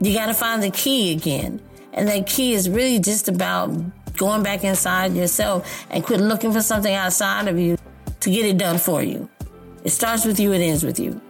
you 0.00 0.14
got 0.14 0.26
to 0.26 0.34
find 0.34 0.62
the 0.62 0.70
key 0.70 1.12
again. 1.12 1.60
And 1.92 2.08
that 2.08 2.26
key 2.26 2.52
is 2.52 2.68
really 2.68 2.98
just 2.98 3.28
about 3.28 3.70
going 4.16 4.42
back 4.42 4.64
inside 4.64 5.14
yourself 5.14 5.86
and 5.90 6.04
quit 6.04 6.20
looking 6.20 6.52
for 6.52 6.60
something 6.60 6.94
outside 6.94 7.48
of 7.48 7.58
you 7.58 7.78
to 8.20 8.30
get 8.30 8.44
it 8.44 8.58
done 8.58 8.78
for 8.78 9.02
you. 9.02 9.28
It 9.84 9.90
starts 9.90 10.24
with 10.24 10.38
you, 10.38 10.52
it 10.52 10.60
ends 10.60 10.84
with 10.84 10.98
you. 10.98 11.20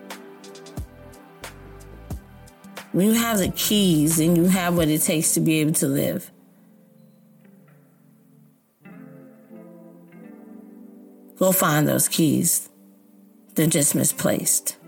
When 2.97 3.09
you 3.09 3.13
have 3.13 3.37
the 3.37 3.51
keys 3.51 4.19
and 4.19 4.39
you 4.39 4.47
have 4.47 4.75
what 4.75 4.89
it 4.89 5.03
takes 5.03 5.35
to 5.35 5.41
be 5.41 5.61
able 5.61 5.75
to 5.75 5.87
live. 5.87 6.31
Go 11.39 11.53
find 11.53 11.87
those 11.87 12.09
keys. 12.09 12.71
They're 13.55 13.67
just 13.67 13.95
misplaced. 13.95 14.79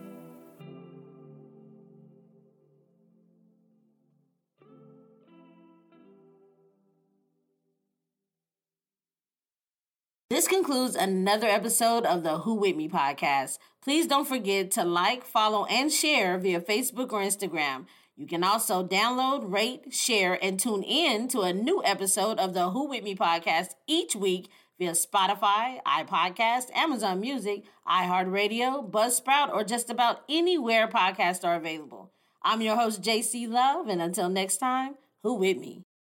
Concludes 10.68 10.96
another 10.96 11.46
episode 11.46 12.04
of 12.04 12.22
the 12.22 12.40
Who 12.40 12.52
With 12.52 12.76
Me 12.76 12.90
podcast. 12.90 13.57
Please 13.83 14.07
don't 14.07 14.28
forget 14.28 14.70
to 14.72 14.85
like, 14.85 15.24
follow, 15.24 15.64
and 15.64 15.90
share 15.90 16.37
via 16.37 16.61
Facebook 16.61 17.11
or 17.11 17.22
Instagram. 17.22 17.87
You 18.18 18.26
can 18.26 18.44
also 18.44 18.87
download, 18.87 19.50
rate, 19.50 19.94
share, 19.94 20.38
and 20.44 20.61
tune 20.61 20.83
in 20.83 21.26
to 21.28 21.40
a 21.40 21.54
new 21.54 21.83
episode 21.87 22.38
of 22.38 22.52
the 22.52 22.68
Who 22.68 22.87
With 22.87 23.02
Me 23.02 23.14
podcast 23.14 23.68
each 23.87 24.14
week 24.14 24.50
via 24.78 24.90
Spotify, 24.90 25.81
iPodcast, 25.87 26.66
Amazon 26.74 27.18
Music, 27.18 27.64
iHeartRadio, 27.88 28.90
Buzzsprout, 28.90 29.50
or 29.50 29.64
just 29.64 29.88
about 29.88 30.20
anywhere 30.28 30.87
podcasts 30.87 31.46
are 31.46 31.57
available. 31.57 32.12
I'm 32.42 32.61
your 32.61 32.76
host, 32.76 33.00
JC 33.00 33.48
Love, 33.48 33.88
and 33.88 34.02
until 34.02 34.28
next 34.28 34.59
time, 34.59 34.96
who 35.22 35.33
with 35.33 35.57
me? 35.57 35.88